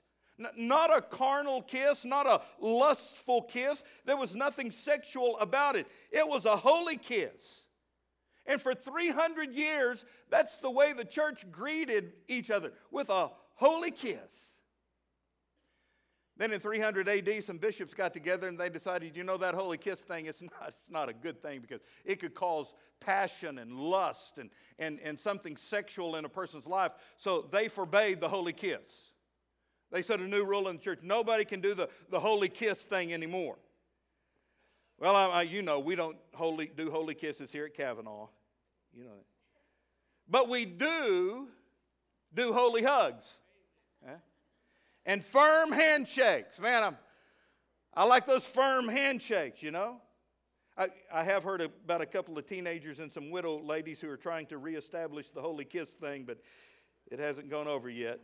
Not 0.56 0.96
a 0.96 1.00
carnal 1.00 1.62
kiss, 1.62 2.04
not 2.04 2.26
a 2.26 2.40
lustful 2.60 3.42
kiss. 3.42 3.82
There 4.04 4.16
was 4.16 4.36
nothing 4.36 4.70
sexual 4.70 5.36
about 5.38 5.74
it. 5.74 5.86
It 6.12 6.26
was 6.26 6.44
a 6.44 6.56
holy 6.56 6.96
kiss. 6.96 7.66
And 8.46 8.62
for 8.62 8.74
300 8.74 9.52
years, 9.52 10.04
that's 10.30 10.56
the 10.58 10.70
way 10.70 10.92
the 10.92 11.04
church 11.04 11.44
greeted 11.50 12.12
each 12.28 12.50
other 12.50 12.72
with 12.90 13.10
a 13.10 13.30
holy 13.56 13.90
kiss. 13.90 14.58
Then 16.38 16.52
in 16.52 16.60
300 16.60 17.08
AD, 17.08 17.42
some 17.42 17.58
bishops 17.58 17.92
got 17.94 18.14
together 18.14 18.46
and 18.46 18.56
they 18.56 18.68
decided, 18.68 19.16
you 19.16 19.24
know, 19.24 19.36
that 19.38 19.56
holy 19.56 19.76
kiss 19.76 20.00
thing, 20.00 20.26
it's 20.26 20.40
not, 20.40 20.52
it's 20.68 20.84
not 20.88 21.08
a 21.08 21.12
good 21.12 21.42
thing 21.42 21.60
because 21.60 21.80
it 22.04 22.20
could 22.20 22.34
cause 22.34 22.72
passion 23.00 23.58
and 23.58 23.74
lust 23.74 24.38
and, 24.38 24.50
and, 24.78 25.00
and 25.02 25.18
something 25.18 25.56
sexual 25.56 26.14
in 26.14 26.24
a 26.24 26.28
person's 26.28 26.66
life. 26.66 26.92
So 27.16 27.42
they 27.50 27.66
forbade 27.66 28.20
the 28.20 28.28
holy 28.28 28.52
kiss. 28.52 29.12
They 29.90 30.02
set 30.02 30.20
a 30.20 30.26
new 30.26 30.44
rule 30.44 30.68
in 30.68 30.76
the 30.76 30.82
church 30.82 31.00
nobody 31.02 31.44
can 31.44 31.60
do 31.60 31.74
the, 31.74 31.88
the 32.10 32.20
holy 32.20 32.48
kiss 32.48 32.82
thing 32.82 33.12
anymore. 33.12 33.56
Well, 34.98 35.14
I, 35.14 35.26
I, 35.26 35.42
you 35.42 35.62
know, 35.62 35.78
we 35.78 35.94
don't 35.94 36.16
holy, 36.34 36.66
do 36.66 36.90
holy 36.90 37.14
kisses 37.14 37.52
here 37.52 37.66
at 37.66 37.74
Cavanaugh. 37.74 38.28
You 38.92 39.04
know 39.04 39.14
that. 39.14 39.24
But 40.28 40.48
we 40.48 40.64
do 40.64 41.48
do 42.34 42.52
holy 42.52 42.82
hugs 42.82 43.38
eh? 44.06 44.12
and 45.06 45.24
firm 45.24 45.72
handshakes. 45.72 46.58
Man, 46.60 46.82
I'm, 46.82 46.96
I 47.94 48.04
like 48.04 48.26
those 48.26 48.44
firm 48.44 48.88
handshakes, 48.88 49.62
you 49.62 49.70
know. 49.70 50.00
I, 50.76 50.88
I 51.12 51.24
have 51.24 51.42
heard 51.42 51.60
about 51.60 52.00
a 52.00 52.06
couple 52.06 52.38
of 52.38 52.46
teenagers 52.46 53.00
and 53.00 53.12
some 53.12 53.30
widow 53.30 53.60
ladies 53.60 54.00
who 54.00 54.08
are 54.10 54.16
trying 54.16 54.46
to 54.46 54.58
reestablish 54.58 55.30
the 55.30 55.40
holy 55.40 55.64
kiss 55.64 55.88
thing, 55.88 56.24
but 56.24 56.38
it 57.10 57.18
hasn't 57.18 57.48
gone 57.48 57.66
over 57.66 57.88
yet. 57.88 58.20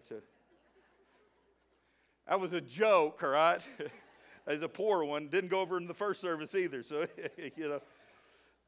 That 2.29 2.41
was 2.41 2.53
a 2.53 2.61
joke, 2.61 3.23
all 3.23 3.31
right? 3.31 3.61
As 4.47 4.63
a 4.63 4.69
poor 4.69 5.05
one, 5.05 5.29
didn't 5.29 5.51
go 5.51 5.61
over 5.61 5.79
in 5.79 5.87
the 5.87 5.95
first 5.95 6.21
service 6.21 6.55
either. 6.55 6.83
So, 6.83 7.07
you 7.57 7.69
know, 7.69 7.81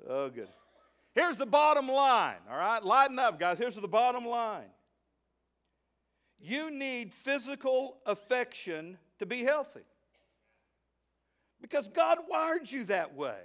oh, 0.08 0.28
good. 0.30 0.48
Here's 1.14 1.36
the 1.36 1.46
bottom 1.46 1.88
line, 1.88 2.36
all 2.50 2.56
right? 2.56 2.82
Lighten 2.82 3.18
up, 3.18 3.38
guys. 3.38 3.58
Here's 3.58 3.74
the 3.74 3.88
bottom 3.88 4.26
line 4.26 4.68
you 6.38 6.70
need 6.70 7.12
physical 7.12 7.96
affection 8.04 8.98
to 9.18 9.26
be 9.26 9.42
healthy. 9.42 9.80
Because 11.60 11.88
God 11.88 12.18
wired 12.28 12.70
you 12.70 12.84
that 12.84 13.14
way. 13.14 13.38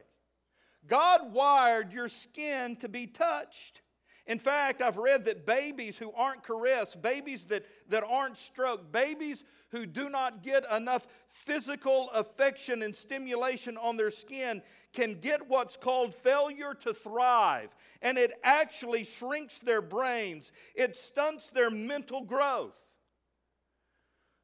God 0.88 1.34
wired 1.34 1.94
your 1.94 2.10
skin 2.10 2.76
to 2.78 2.90
be 2.90 3.08
touched. 3.08 3.82
In 4.28 4.40
fact, 4.40 4.82
I've 4.82 4.98
read 4.98 5.26
that 5.26 5.46
babies 5.46 5.98
who 5.98 6.12
aren't 6.12 6.44
caressed, 6.44 7.02
babies 7.02 7.46
that, 7.46 7.66
that 7.90 8.04
aren't 8.04 8.38
stroked, 8.38 8.92
babies 8.92 9.44
who 9.70 9.86
do 9.86 10.10
not 10.10 10.44
get 10.44 10.64
enough 10.72 11.08
physical 11.28 12.10
affection 12.12 12.84
and 12.84 12.96
stimulation 12.96 13.78
on 13.78 13.98
their 13.98 14.12
skin 14.12 14.62
can 14.94 15.20
get 15.20 15.48
what's 15.48 15.78
called 15.78 16.14
failure 16.14 16.74
to 16.82 16.94
thrive. 16.94 17.70
And 18.02 18.18
it 18.18 18.34
actually 18.44 19.06
shrinks 19.06 19.60
their 19.60 19.82
brains, 19.82 20.52
it 20.76 20.96
stunts 20.96 21.50
their 21.50 21.70
mental 21.70 22.22
growth. 22.22 22.78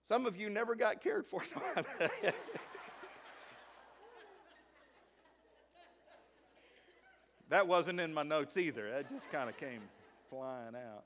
Some 0.08 0.26
of 0.26 0.38
you 0.38 0.50
never 0.50 0.74
got 0.74 1.02
cared 1.02 1.28
for. 1.28 1.44
that 7.50 7.68
wasn't 7.68 8.00
in 8.00 8.14
my 8.14 8.24
notes 8.24 8.58
either. 8.58 8.92
That 8.92 9.10
just 9.10 9.32
kind 9.32 9.50
of 9.50 9.58
came 9.58 9.82
flying 10.30 10.76
out. 10.76 11.06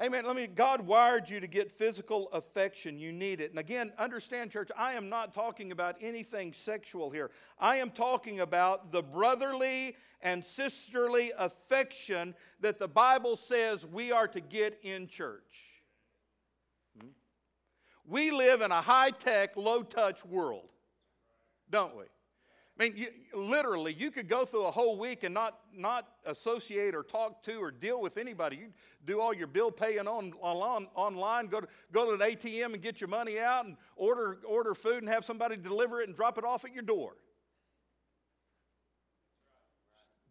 Amen. 0.00 0.24
Let 0.24 0.36
me, 0.36 0.46
God 0.46 0.82
wired 0.82 1.28
you 1.28 1.40
to 1.40 1.48
get 1.48 1.72
physical 1.72 2.28
affection. 2.32 3.00
You 3.00 3.10
need 3.10 3.40
it. 3.40 3.50
And 3.50 3.58
again, 3.58 3.92
understand, 3.98 4.52
church, 4.52 4.70
I 4.76 4.92
am 4.92 5.08
not 5.08 5.34
talking 5.34 5.72
about 5.72 5.96
anything 6.00 6.52
sexual 6.52 7.10
here. 7.10 7.32
I 7.58 7.78
am 7.78 7.90
talking 7.90 8.38
about 8.38 8.92
the 8.92 9.02
brotherly 9.02 9.96
and 10.20 10.44
sisterly 10.44 11.32
affection 11.36 12.36
that 12.60 12.78
the 12.78 12.86
Bible 12.86 13.36
says 13.36 13.84
we 13.84 14.12
are 14.12 14.28
to 14.28 14.40
get 14.40 14.78
in 14.84 15.08
church. 15.08 15.82
Hmm? 17.00 17.08
We 18.06 18.30
live 18.30 18.60
in 18.60 18.70
a 18.70 18.80
high 18.80 19.10
tech, 19.10 19.56
low 19.56 19.82
touch 19.82 20.24
world, 20.24 20.68
don't 21.70 21.96
we? 21.96 22.04
I 22.78 22.84
mean, 22.84 22.96
you, 22.96 23.08
literally, 23.34 23.92
you 23.92 24.12
could 24.12 24.28
go 24.28 24.44
through 24.44 24.66
a 24.66 24.70
whole 24.70 24.96
week 24.96 25.24
and 25.24 25.34
not, 25.34 25.58
not 25.74 26.06
associate 26.24 26.94
or 26.94 27.02
talk 27.02 27.42
to 27.42 27.56
or 27.56 27.72
deal 27.72 28.00
with 28.00 28.18
anybody. 28.18 28.56
You 28.56 28.68
do 29.04 29.20
all 29.20 29.34
your 29.34 29.48
bill 29.48 29.72
paying 29.72 30.06
on, 30.06 30.32
on, 30.40 30.86
online, 30.94 31.48
go 31.48 31.60
to, 31.62 31.68
go 31.90 32.04
to 32.16 32.22
an 32.22 32.30
ATM 32.30 32.74
and 32.74 32.82
get 32.82 33.00
your 33.00 33.08
money 33.08 33.40
out 33.40 33.64
and 33.64 33.76
order, 33.96 34.38
order 34.46 34.74
food 34.74 35.02
and 35.02 35.08
have 35.08 35.24
somebody 35.24 35.56
deliver 35.56 36.00
it 36.00 36.08
and 36.08 36.16
drop 36.16 36.38
it 36.38 36.44
off 36.44 36.64
at 36.64 36.72
your 36.72 36.84
door. 36.84 37.16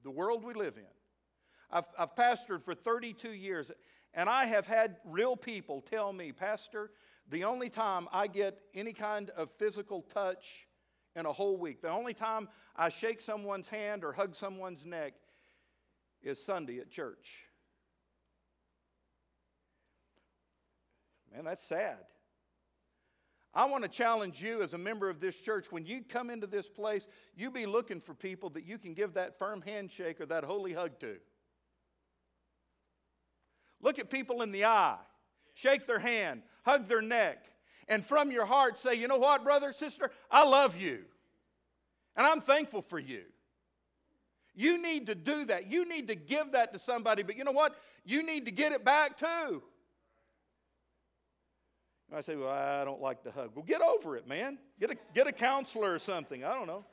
The 0.03 0.12
world 0.12 0.45
we 0.45 0.53
live 0.53 0.77
in. 0.77 0.83
I've, 1.69 1.83
I've 1.99 2.15
pastored 2.15 2.63
for 2.63 2.73
32 2.73 3.33
years, 3.33 3.71
and 4.13 4.29
I 4.29 4.45
have 4.45 4.65
had 4.65 4.97
real 5.03 5.36
people 5.36 5.81
tell 5.81 6.13
me, 6.13 6.31
Pastor, 6.31 6.91
the 7.29 7.43
only 7.43 7.69
time 7.69 8.07
I 8.13 8.27
get 8.27 8.57
any 8.73 8.93
kind 8.93 9.31
of 9.31 9.49
physical 9.57 10.01
touch 10.01 10.67
in 11.17 11.25
a 11.25 11.34
whole 11.34 11.58
week. 11.58 11.82
The 11.82 11.89
only 11.89 12.13
time 12.13 12.47
I 12.75 12.89
shake 12.89 13.19
someone's 13.19 13.67
hand 13.67 14.03
or 14.03 14.13
hug 14.13 14.36
someone's 14.36 14.86
neck 14.86 15.13
is 16.21 16.43
Sunday 16.43 16.80
at 16.80 16.91
church. 16.91 17.39
Man, 21.34 21.43
that's 21.43 21.65
sad. 21.65 21.97
I 23.53 23.65
want 23.65 23.84
to 23.84 23.89
challenge 23.89 24.41
you 24.41 24.62
as 24.62 24.75
a 24.75 24.77
member 24.77 25.10
of 25.10 25.19
this 25.19 25.36
church 25.36 25.71
when 25.71 25.86
you 25.86 26.03
come 26.08 26.30
into 26.30 26.45
this 26.45 26.69
place, 26.69 27.08
you 27.36 27.49
be 27.49 27.65
looking 27.65 27.99
for 27.99 28.13
people 28.13 28.51
that 28.51 28.65
you 28.65 28.77
can 28.77 28.93
give 28.93 29.15
that 29.15 29.39
firm 29.39 29.63
handshake 29.63 30.21
or 30.21 30.27
that 30.27 30.43
holy 30.43 30.73
hug 30.73 30.99
to. 30.99 31.15
Look 33.82 33.97
at 33.97 34.12
people 34.12 34.43
in 34.43 34.51
the 34.51 34.65
eye, 34.65 34.97
shake 35.56 35.88
their 35.88 35.99
hand, 35.99 36.43
hug 36.63 36.88
their 36.88 37.01
neck, 37.01 37.45
and 37.88 38.06
from 38.06 38.32
your 38.32 38.45
heart 38.45 38.80
say, 38.80 38.95
you 38.95 39.08
know 39.08 39.17
what, 39.17 39.43
brother, 39.43 39.71
sister, 39.73 40.12
I 40.30 40.47
love 40.47 40.76
you. 40.76 41.00
And 42.15 42.26
I'm 42.26 42.41
thankful 42.41 42.82
for 42.82 43.00
you. 43.00 43.23
You 44.56 44.82
need 44.82 45.08
to 45.08 45.15
do 45.15 45.45
that. 45.45 45.69
You 45.71 45.88
need 45.88 46.08
to 46.08 46.15
give 46.15 46.54
that 46.54 46.73
to 46.73 46.80
somebody, 46.80 47.21
but 47.21 47.38
you 47.38 47.43
know 47.43 47.52
what? 47.52 47.76
You 48.04 48.26
need 48.26 48.45
to 48.45 48.52
get 48.52 48.71
it 48.71 48.84
back 48.84 49.17
too. 49.17 49.62
I 52.15 52.21
say, 52.21 52.36
Well, 52.36 52.50
I 52.50 52.84
don't 52.84 53.02
like 53.02 53.23
to 53.23 53.32
hug. 53.32 53.52
Well, 53.54 53.65
get 53.65 53.82
over 53.82 54.17
it, 54.17 54.28
man. 54.28 54.58
Get 54.80 54.91
a, 54.91 54.95
get 55.13 55.28
a 55.28 55.32
counselor 55.32 55.93
or 55.93 56.00
something. 56.00 56.43
I 56.43 56.54
don't 56.54 56.67
know. 56.67 56.86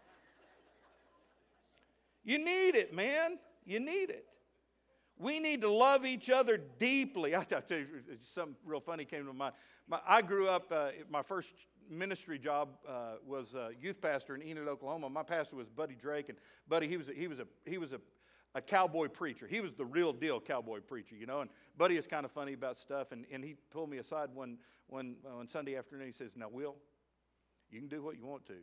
You 2.24 2.38
need 2.38 2.74
it, 2.74 2.92
man. 2.92 3.38
You 3.64 3.80
need 3.80 4.11
it. 4.11 4.26
We 5.18 5.38
need 5.38 5.61
to 5.61 5.70
love 5.70 6.05
each 6.05 6.29
other 6.31 6.59
deeply. 6.79 7.37
I 7.37 7.44
tell 7.44 7.79
you, 7.79 7.87
something 8.22 8.57
real 8.64 8.81
funny 8.81 9.05
came 9.05 9.27
to 9.27 9.33
mind. 9.33 9.55
My, 9.87 10.00
I 10.07 10.22
grew 10.22 10.48
up, 10.48 10.72
uh, 10.72 10.90
my 11.11 11.22
first 11.22 11.53
ministry 11.90 12.38
job 12.38 12.70
uh, 12.88 13.16
was 13.27 13.55
a 13.55 13.70
youth 13.81 14.00
pastor 14.00 14.35
in 14.35 14.42
Enid, 14.42 14.68
Oklahoma. 14.68 15.09
My 15.11 15.22
pastor 15.22 15.57
was 15.57 15.68
Buddy 15.68 15.94
Drake, 15.94 16.29
and 16.29 16.38
Buddy, 16.68 16.88
he 16.88 16.96
was 16.96 17.09
a, 17.09 17.12
he 17.12 17.29
was 17.29 17.38
a, 17.38 17.46
he 17.64 17.79
was 17.79 17.92
a, 17.92 18.00
a 18.55 18.61
cowboy 18.61 19.09
preacher. 19.09 19.46
He 19.46 19.61
was 19.61 19.74
the 19.74 19.85
real 19.85 20.12
deal 20.12 20.40
cowboy 20.40 20.81
preacher, 20.81 21.14
you 21.14 21.27
know. 21.27 21.42
And 21.42 21.50
Buddy 21.77 21.96
is 21.96 22.07
kind 22.07 22.24
of 22.24 22.33
funny 22.33 22.55
about 22.55 22.79
stuff, 22.79 23.12
and, 23.12 23.27
and 23.31 23.44
he 23.44 23.57
pulled 23.70 23.90
me 23.90 23.98
aside 23.98 24.31
one, 24.33 24.59
one, 24.88 25.16
uh, 25.27 25.37
one 25.37 25.48
Sunday 25.48 25.77
afternoon. 25.77 26.07
He 26.07 26.12
says, 26.12 26.33
Now, 26.37 26.48
Will, 26.48 26.77
you 27.70 27.79
can 27.79 27.88
do 27.88 28.03
what 28.03 28.16
you 28.16 28.24
want 28.24 28.46
to, 28.46 28.57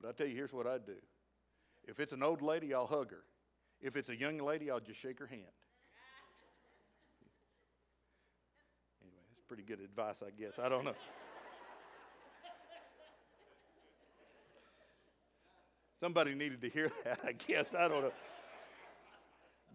but 0.00 0.08
I 0.08 0.12
tell 0.12 0.26
you, 0.26 0.34
here's 0.34 0.52
what 0.52 0.66
I'd 0.66 0.86
do. 0.86 0.96
If 1.88 2.00
it's 2.00 2.12
an 2.12 2.22
old 2.22 2.42
lady, 2.42 2.74
I'll 2.74 2.86
hug 2.86 3.10
her. 3.12 3.24
If 3.80 3.96
it's 3.96 4.08
a 4.08 4.16
young 4.16 4.38
lady, 4.38 4.70
I'll 4.70 4.80
just 4.80 5.00
shake 5.00 5.18
her 5.18 5.26
hand. 5.26 5.42
Anyway, 9.02 9.22
that's 9.30 9.44
pretty 9.46 9.62
good 9.62 9.80
advice, 9.80 10.22
I 10.26 10.30
guess. 10.30 10.58
I 10.58 10.68
don't 10.68 10.84
know. 10.84 10.94
Somebody 16.00 16.34
needed 16.34 16.60
to 16.60 16.68
hear 16.68 16.90
that, 17.04 17.20
I 17.24 17.32
guess. 17.32 17.74
I 17.74 17.88
don't 17.88 18.02
know. 18.02 18.12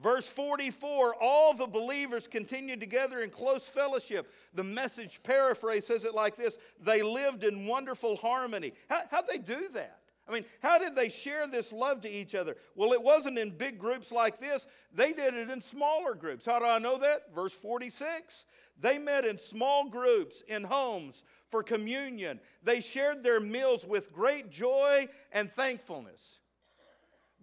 Verse 0.01 0.25
44 0.25 1.15
all 1.21 1.53
the 1.53 1.67
believers 1.67 2.27
continued 2.27 2.79
together 2.79 3.21
in 3.21 3.29
close 3.29 3.67
fellowship. 3.67 4.31
The 4.53 4.63
message 4.63 5.21
paraphrase 5.21 5.85
says 5.85 6.05
it 6.05 6.15
like 6.15 6.35
this 6.35 6.57
they 6.79 7.03
lived 7.03 7.43
in 7.43 7.67
wonderful 7.67 8.15
harmony. 8.15 8.73
How, 8.89 9.01
how'd 9.11 9.27
they 9.27 9.37
do 9.37 9.69
that? 9.73 10.00
I 10.31 10.35
mean, 10.35 10.45
how 10.61 10.79
did 10.79 10.95
they 10.95 11.09
share 11.09 11.45
this 11.45 11.73
love 11.73 12.01
to 12.01 12.09
each 12.09 12.35
other? 12.35 12.55
Well, 12.75 12.93
it 12.93 13.03
wasn't 13.03 13.37
in 13.37 13.49
big 13.49 13.77
groups 13.77 14.13
like 14.13 14.39
this. 14.39 14.65
They 14.93 15.11
did 15.11 15.33
it 15.33 15.49
in 15.49 15.61
smaller 15.61 16.15
groups. 16.15 16.45
How 16.45 16.59
do 16.59 16.65
I 16.65 16.79
know 16.79 16.97
that? 16.99 17.35
Verse 17.35 17.53
46. 17.53 18.45
They 18.79 18.97
met 18.97 19.25
in 19.25 19.37
small 19.37 19.89
groups, 19.89 20.41
in 20.47 20.63
homes, 20.63 21.23
for 21.49 21.63
communion. 21.63 22.39
They 22.63 22.79
shared 22.79 23.23
their 23.23 23.41
meals 23.41 23.85
with 23.85 24.13
great 24.13 24.49
joy 24.49 25.09
and 25.33 25.51
thankfulness. 25.51 26.39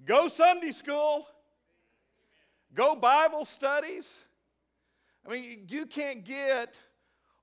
Go 0.07 0.29
Sunday 0.29 0.72
school. 0.72 1.27
Go 2.74 2.96
Bible 2.96 3.44
studies. 3.44 4.24
I 5.27 5.33
mean, 5.33 5.66
you 5.68 5.85
can't 5.85 6.24
get 6.24 6.79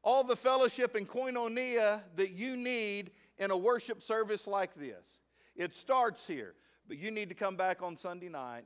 all 0.03 0.23
the 0.23 0.36
fellowship 0.36 0.95
and 0.95 1.08
koinonia 1.08 2.01
that 2.15 2.31
you 2.31 2.58
need 2.58 3.12
in 3.38 3.51
a 3.51 3.58
worship 3.58 4.01
service 4.01 4.47
like 4.47 4.73
this. 4.73 5.19
It 5.56 5.74
starts 5.74 6.28
here, 6.28 6.54
but 6.88 6.98
you 6.98 7.12
need 7.12 7.30
to 7.30 7.36
come 7.36 7.56
back 7.56 7.82
on 7.82 7.96
Sunday 7.96 8.30
night. 8.30 8.65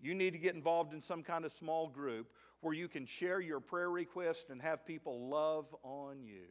You 0.00 0.14
need 0.14 0.32
to 0.32 0.38
get 0.38 0.54
involved 0.54 0.92
in 0.92 1.02
some 1.02 1.22
kind 1.22 1.44
of 1.44 1.52
small 1.52 1.88
group 1.88 2.28
where 2.60 2.74
you 2.74 2.88
can 2.88 3.06
share 3.06 3.40
your 3.40 3.60
prayer 3.60 3.90
request 3.90 4.50
and 4.50 4.60
have 4.62 4.86
people 4.86 5.28
love 5.28 5.66
on 5.82 6.22
you. 6.22 6.46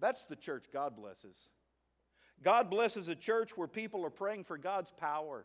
That's 0.00 0.24
the 0.24 0.36
church 0.36 0.66
God 0.72 0.96
blesses. 0.96 1.50
God 2.42 2.70
blesses 2.70 3.08
a 3.08 3.14
church 3.14 3.56
where 3.56 3.66
people 3.66 4.04
are 4.04 4.10
praying 4.10 4.44
for 4.44 4.56
God's 4.56 4.92
power. 4.92 5.44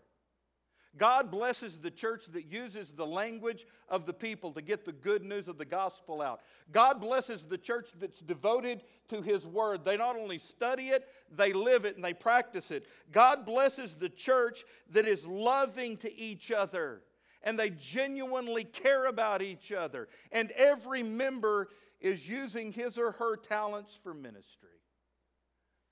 God 0.98 1.32
blesses 1.32 1.78
the 1.78 1.90
church 1.90 2.28
that 2.28 2.46
uses 2.46 2.92
the 2.92 3.06
language 3.06 3.66
of 3.90 4.06
the 4.06 4.14
people 4.14 4.52
to 4.52 4.62
get 4.62 4.86
the 4.86 4.92
good 4.92 5.24
news 5.24 5.48
of 5.48 5.58
the 5.58 5.66
gospel 5.66 6.22
out. 6.22 6.42
God 6.72 7.02
blesses 7.02 7.46
the 7.46 7.58
church 7.58 7.90
that's 8.00 8.20
devoted 8.20 8.84
to 9.10 9.22
His 9.22 9.48
word. 9.48 9.86
They 9.86 9.98
not 9.98 10.16
only 10.16 10.38
study 10.38 10.90
it, 10.90 11.08
they 11.36 11.52
live 11.52 11.86
it 11.86 11.96
and 11.96 12.06
they 12.06 12.14
practice 12.14 12.70
it. 12.70 12.86
God 13.12 13.46
blesses 13.46 13.96
the 13.96 14.10
church 14.10 14.64
that 14.92 15.08
is 15.08 15.26
loving 15.26 15.98
to 15.98 16.20
each 16.20 16.52
other 16.52 17.02
and 17.44 17.60
they 17.60 17.72
genuinely 17.72 18.64
care 18.64 19.06
about 19.06 19.42
each 19.42 19.72
other. 19.72 20.08
And 20.32 20.52
every 20.52 21.04
member 21.04 21.70
is 22.00 22.28
using 22.28 22.72
his 22.72 22.98
or 22.98 23.14
her 23.14 23.36
talents 23.36 23.98
for 24.02 24.14
ministry. 24.14 24.70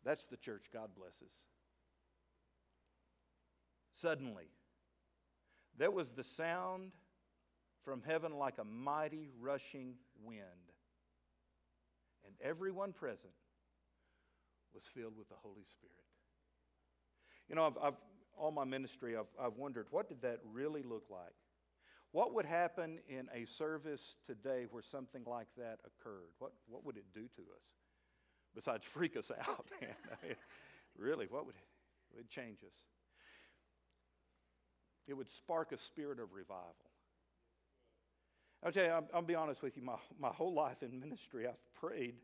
That's 0.04 0.26
the 0.26 0.38
church 0.38 0.66
God 0.74 0.89
blesses. 0.95 1.34
Suddenly, 3.95 4.45
there 5.78 5.91
was 5.91 6.09
the 6.09 6.24
sound 6.24 6.91
from 7.84 8.01
heaven 8.05 8.38
like 8.38 8.57
a 8.59 8.63
mighty 8.63 9.30
rushing 9.39 9.95
wind, 10.24 10.41
and 12.26 12.36
everyone 12.41 12.93
present 12.93 13.34
was 14.74 14.84
filled 14.86 15.17
with 15.17 15.30
the 15.30 15.36
Holy 15.36 15.63
Spirit. 15.63 15.95
You 17.49 17.55
know, 17.55 17.65
I've, 17.65 17.78
I've 17.82 17.97
all 18.38 18.51
my 18.51 18.63
ministry, 18.63 19.15
I've, 19.15 19.26
I've 19.39 19.57
wondered 19.57 19.88
what 19.91 20.07
did 20.07 20.22
that 20.22 20.39
really 20.51 20.84
look 20.84 21.03
like? 21.09 21.34
What 22.11 22.34
would 22.34 22.45
happen 22.45 22.99
in 23.07 23.30
a 23.34 23.45
service 23.45 24.17
today 24.26 24.65
where 24.69 24.82
something 24.82 25.24
like 25.26 25.47
that 25.57 25.80
occurred? 25.86 26.32
What, 26.39 26.51
what 26.67 26.86
would 26.86 26.97
it 26.97 27.05
do 27.13 27.22
to 27.22 27.41
us? 27.41 27.63
Besides 28.53 28.86
freak 28.86 29.15
us 29.15 29.32
out, 29.47 29.67
really, 30.97 31.28
what 31.30 31.45
would 31.45 31.55
it, 32.17 32.30
change 32.30 32.59
us? 32.63 32.74
It 35.08 35.14
would 35.14 35.30
spark 35.30 35.72
a 35.72 35.78
spirit 35.78 36.20
of 36.20 36.34
revival. 36.34 36.76
I'll 38.64 38.72
tell 38.72 38.86
you, 38.86 38.91
I'll, 38.91 39.08
I'll 39.14 39.22
be 39.22 39.36
honest 39.36 39.62
with 39.62 39.76
you, 39.76 39.84
my, 39.84 39.95
my 40.20 40.30
whole 40.30 40.54
life 40.54 40.84
in 40.84 40.99
ministry, 40.99 41.47
I've 41.47 41.74
prayed 41.74 42.16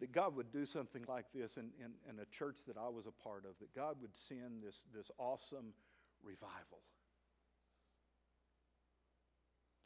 that 0.00 0.12
God 0.12 0.34
would 0.36 0.50
do 0.50 0.66
something 0.66 1.04
like 1.08 1.26
this 1.34 1.56
in, 1.56 1.70
in, 1.78 1.92
in, 2.08 2.18
a 2.18 2.24
church 2.26 2.56
that 2.66 2.76
I 2.76 2.88
was 2.88 3.06
a 3.06 3.12
part 3.12 3.44
of, 3.44 3.58
that 3.60 3.74
God 3.74 3.96
would 4.00 4.14
send 4.16 4.62
this, 4.62 4.82
this 4.94 5.10
awesome 5.18 5.72
revival. 6.22 6.80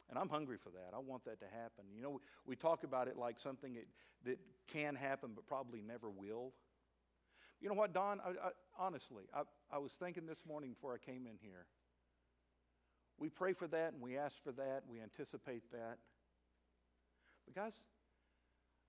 And 0.09 0.17
I'm 0.17 0.29
hungry 0.29 0.57
for 0.57 0.69
that. 0.69 0.95
I 0.95 0.99
want 0.99 1.25
that 1.25 1.39
to 1.41 1.45
happen. 1.45 1.85
You 1.95 2.01
know, 2.01 2.21
we 2.45 2.55
talk 2.55 2.83
about 2.83 3.07
it 3.07 3.17
like 3.17 3.37
something 3.37 3.75
that, 3.75 3.85
that 4.25 4.39
can 4.67 4.95
happen 4.95 5.31
but 5.35 5.45
probably 5.45 5.81
never 5.81 6.09
will. 6.09 6.53
You 7.61 7.69
know 7.69 7.75
what, 7.75 7.93
Don? 7.93 8.19
I, 8.21 8.29
I, 8.29 8.49
honestly, 8.77 9.25
I, 9.33 9.41
I 9.71 9.77
was 9.77 9.91
thinking 9.91 10.25
this 10.25 10.43
morning 10.47 10.71
before 10.71 10.93
I 10.93 10.97
came 10.97 11.27
in 11.27 11.37
here. 11.41 11.65
We 13.19 13.29
pray 13.29 13.53
for 13.53 13.67
that 13.67 13.93
and 13.93 14.01
we 14.01 14.17
ask 14.17 14.41
for 14.43 14.53
that, 14.53 14.83
we 14.89 15.01
anticipate 15.01 15.69
that. 15.71 15.97
But, 17.45 17.55
guys, 17.55 17.73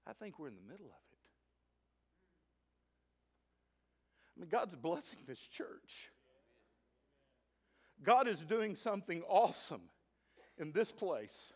I 0.07 0.13
think 0.13 0.39
we're 0.39 0.49
in 0.49 0.55
the 0.55 0.73
middle 0.73 0.87
of 0.87 0.93
it. 0.93 1.19
I 4.37 4.41
mean, 4.41 4.49
God's 4.49 4.77
blessing 4.77 5.19
this 5.27 5.41
church. 5.41 6.11
God 8.03 8.29
is 8.29 8.39
doing 8.41 8.77
something 8.77 9.23
awesome 9.29 9.83
in 10.57 10.73
this 10.73 10.93
place. 10.93 11.53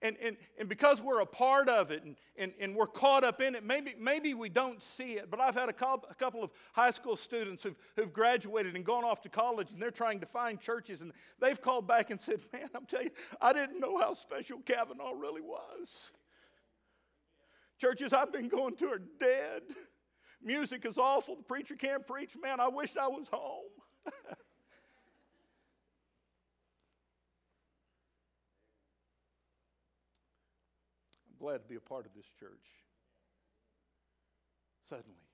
And, 0.00 0.16
and, 0.22 0.36
and 0.56 0.68
because 0.68 1.02
we're 1.02 1.20
a 1.20 1.26
part 1.26 1.68
of 1.68 1.90
it 1.90 2.04
and, 2.04 2.14
and, 2.36 2.52
and 2.60 2.76
we're 2.76 2.86
caught 2.86 3.24
up 3.24 3.40
in 3.40 3.56
it, 3.56 3.64
maybe, 3.64 3.96
maybe 3.98 4.32
we 4.32 4.48
don't 4.48 4.80
see 4.80 5.14
it. 5.14 5.28
But 5.28 5.40
I've 5.40 5.56
had 5.56 5.68
a 5.68 5.72
couple, 5.72 6.08
a 6.08 6.14
couple 6.14 6.44
of 6.44 6.50
high 6.72 6.92
school 6.92 7.16
students 7.16 7.64
who've, 7.64 7.74
who've 7.96 8.12
graduated 8.12 8.76
and 8.76 8.84
gone 8.84 9.04
off 9.04 9.22
to 9.22 9.28
college 9.28 9.72
and 9.72 9.82
they're 9.82 9.90
trying 9.90 10.20
to 10.20 10.26
find 10.26 10.60
churches. 10.60 11.02
And 11.02 11.12
they've 11.40 11.60
called 11.60 11.88
back 11.88 12.10
and 12.10 12.20
said, 12.20 12.40
Man, 12.52 12.68
I'm 12.76 12.86
telling 12.86 13.06
you, 13.06 13.12
I 13.40 13.52
didn't 13.52 13.80
know 13.80 13.98
how 13.98 14.14
special 14.14 14.58
Cavanaugh 14.60 15.12
really 15.12 15.42
was. 15.42 16.12
Churches 17.80 18.12
I've 18.12 18.32
been 18.32 18.48
going 18.48 18.76
to 18.76 18.86
are 18.86 19.02
dead. 19.18 19.62
Music 20.40 20.84
is 20.84 20.96
awful. 20.96 21.34
The 21.36 21.42
preacher 21.42 21.74
can't 21.74 22.06
preach. 22.06 22.36
Man, 22.40 22.60
I 22.60 22.68
wish 22.68 22.96
I 22.96 23.08
was 23.08 23.26
home. 23.32 23.70
glad 31.38 31.62
to 31.62 31.68
be 31.68 31.76
a 31.76 31.80
part 31.80 32.06
of 32.06 32.12
this 32.14 32.28
church. 32.38 32.68
Suddenly, 34.88 35.28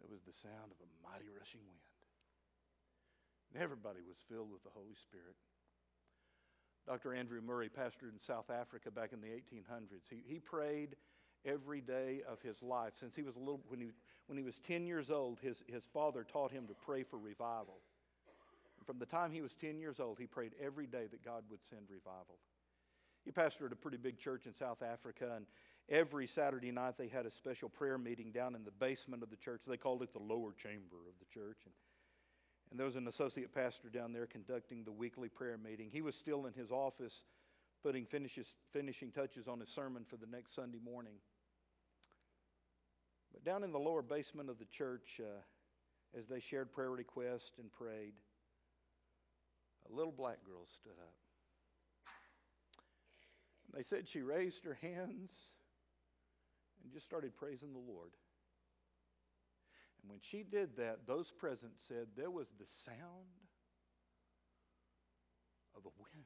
there 0.00 0.10
was 0.10 0.22
the 0.22 0.32
sound 0.32 0.72
of 0.72 0.78
a 0.80 0.88
mighty 1.02 1.28
rushing 1.28 1.60
wind. 1.66 1.80
And 3.52 3.62
everybody 3.62 4.00
was 4.06 4.16
filled 4.28 4.52
with 4.52 4.62
the 4.62 4.70
Holy 4.70 4.94
Spirit. 4.94 5.34
Dr. 6.86 7.14
Andrew 7.14 7.40
Murray 7.40 7.68
pastored 7.68 8.12
in 8.12 8.20
South 8.20 8.50
Africa 8.50 8.90
back 8.90 9.12
in 9.12 9.20
the 9.20 9.28
1800s. 9.28 10.08
He, 10.08 10.22
he 10.26 10.38
prayed 10.38 10.96
every 11.44 11.80
day 11.80 12.22
of 12.28 12.40
his 12.42 12.62
life. 12.62 12.92
Since 12.98 13.16
he 13.16 13.22
was 13.22 13.36
a 13.36 13.38
little, 13.38 13.60
when 13.68 13.80
he, 13.80 13.88
when 14.26 14.38
he 14.38 14.44
was 14.44 14.58
10 14.58 14.86
years 14.86 15.10
old, 15.10 15.38
his, 15.40 15.62
his 15.66 15.86
father 15.86 16.24
taught 16.24 16.52
him 16.52 16.66
to 16.66 16.74
pray 16.74 17.02
for 17.02 17.18
revival. 17.18 17.80
And 18.78 18.86
from 18.86 18.98
the 18.98 19.06
time 19.06 19.30
he 19.30 19.42
was 19.42 19.54
10 19.54 19.78
years 19.78 20.00
old, 20.00 20.18
he 20.18 20.26
prayed 20.26 20.52
every 20.62 20.86
day 20.86 21.06
that 21.10 21.24
God 21.24 21.44
would 21.50 21.64
send 21.64 21.82
revival. 21.90 22.38
He 23.24 23.30
pastored 23.30 23.72
a 23.72 23.76
pretty 23.76 23.98
big 23.98 24.18
church 24.18 24.46
in 24.46 24.54
South 24.54 24.82
Africa, 24.82 25.32
and 25.36 25.46
every 25.88 26.26
Saturday 26.26 26.70
night 26.70 26.96
they 26.96 27.08
had 27.08 27.26
a 27.26 27.30
special 27.30 27.68
prayer 27.68 27.98
meeting 27.98 28.32
down 28.32 28.54
in 28.54 28.64
the 28.64 28.70
basement 28.70 29.22
of 29.22 29.30
the 29.30 29.36
church. 29.36 29.62
They 29.66 29.76
called 29.76 30.02
it 30.02 30.12
the 30.12 30.18
lower 30.18 30.52
chamber 30.52 30.96
of 31.08 31.18
the 31.18 31.26
church. 31.26 31.58
And, 31.64 31.74
and 32.70 32.78
there 32.78 32.86
was 32.86 32.96
an 32.96 33.08
associate 33.08 33.54
pastor 33.54 33.88
down 33.88 34.12
there 34.12 34.26
conducting 34.26 34.84
the 34.84 34.92
weekly 34.92 35.28
prayer 35.28 35.58
meeting. 35.58 35.90
He 35.92 36.02
was 36.02 36.14
still 36.14 36.46
in 36.46 36.54
his 36.54 36.70
office 36.70 37.24
putting 37.82 38.04
finishes, 38.04 38.54
finishing 38.72 39.10
touches 39.10 39.48
on 39.48 39.60
his 39.60 39.68
sermon 39.68 40.04
for 40.04 40.16
the 40.16 40.26
next 40.26 40.54
Sunday 40.54 40.80
morning. 40.82 41.14
But 43.32 43.44
down 43.44 43.64
in 43.64 43.72
the 43.72 43.78
lower 43.78 44.02
basement 44.02 44.50
of 44.50 44.58
the 44.58 44.64
church, 44.66 45.20
uh, 45.20 45.40
as 46.16 46.26
they 46.26 46.40
shared 46.40 46.72
prayer 46.72 46.90
requests 46.90 47.58
and 47.58 47.72
prayed, 47.72 48.14
a 49.90 49.94
little 49.94 50.12
black 50.12 50.44
girl 50.44 50.66
stood 50.66 50.98
up. 51.00 51.14
They 53.74 53.82
said 53.82 54.08
she 54.08 54.20
raised 54.20 54.64
her 54.64 54.78
hands 54.80 55.32
and 56.82 56.92
just 56.92 57.06
started 57.06 57.36
praising 57.36 57.72
the 57.72 57.78
Lord. 57.78 58.10
And 60.02 60.10
when 60.10 60.20
she 60.22 60.42
did 60.42 60.76
that, 60.76 61.06
those 61.06 61.30
present 61.30 61.72
said 61.76 62.06
there 62.16 62.30
was 62.30 62.48
the 62.58 62.66
sound 62.66 63.46
of 65.76 65.84
a 65.84 65.94
wind 65.98 66.24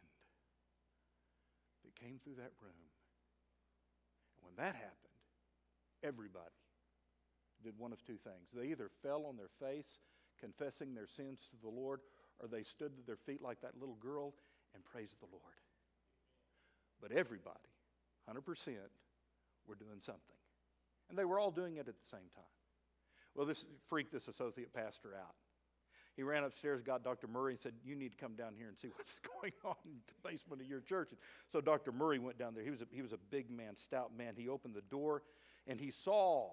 that 1.85 1.95
came 1.97 2.19
through 2.23 2.37
that 2.37 2.53
room. 2.63 2.89
And 4.37 4.47
when 4.47 4.57
that 4.57 4.75
happened, 4.75 5.19
everybody 6.03 6.45
did 7.63 7.79
one 7.79 7.93
of 7.93 8.03
two 8.05 8.17
things. 8.17 8.49
They 8.55 8.69
either 8.69 8.91
fell 9.03 9.27
on 9.27 9.37
their 9.37 9.51
face, 9.61 9.99
confessing 10.41 10.95
their 10.95 11.07
sins 11.07 11.49
to 11.51 11.57
the 11.61 11.69
Lord, 11.69 12.01
or 12.41 12.49
they 12.49 12.63
stood 12.63 12.97
to 12.97 13.03
their 13.07 13.17
feet 13.17 13.43
like 13.43 13.61
that 13.63 13.79
little 13.79 13.97
girl 13.97 14.35
and 14.75 14.85
praised 14.85 15.19
the 15.21 15.27
Lord. 15.31 15.64
But 17.05 17.13
everybody, 17.13 17.59
100%, 18.31 18.69
were 19.67 19.75
doing 19.75 20.01
something. 20.01 20.23
And 21.11 21.19
they 21.19 21.27
were 21.27 21.39
all 21.39 21.51
doing 21.51 21.77
it 21.77 21.87
at 21.87 21.99
the 21.99 22.09
same 22.11 22.31
time. 22.35 22.45
Well, 23.35 23.45
this 23.45 23.67
freaked 23.91 24.11
this 24.11 24.27
associate 24.27 24.73
pastor 24.73 25.11
out. 25.15 25.35
He 26.17 26.23
ran 26.23 26.45
upstairs, 26.45 26.81
got 26.81 27.05
Dr. 27.05 27.27
Murray, 27.27 27.53
and 27.53 27.61
said, 27.61 27.75
You 27.85 27.95
need 27.95 28.13
to 28.13 28.17
come 28.17 28.37
down 28.37 28.55
here 28.57 28.69
and 28.69 28.79
see 28.79 28.89
what's 28.97 29.19
going 29.43 29.53
on 29.67 29.75
in 29.85 29.97
the 30.07 30.31
basement 30.31 30.63
of 30.63 30.67
your 30.67 30.81
church. 30.81 31.11
And 31.11 31.19
so 31.53 31.61
Dr. 31.61 31.93
Murray 31.93 32.19
went 32.19 32.39
down 32.39 32.55
there. 32.55 32.65
He 32.65 32.71
was, 32.71 32.81
a, 32.81 32.87
he 32.91 33.03
was 33.03 33.13
a 33.13 33.19
big 33.31 33.51
man, 33.51 33.77
stout 33.77 34.17
man. 34.17 34.33
He 34.35 34.49
opened 34.49 34.75
the 34.75 34.81
door 34.81 35.21
and 35.67 35.79
he 35.79 35.91
saw 35.91 36.53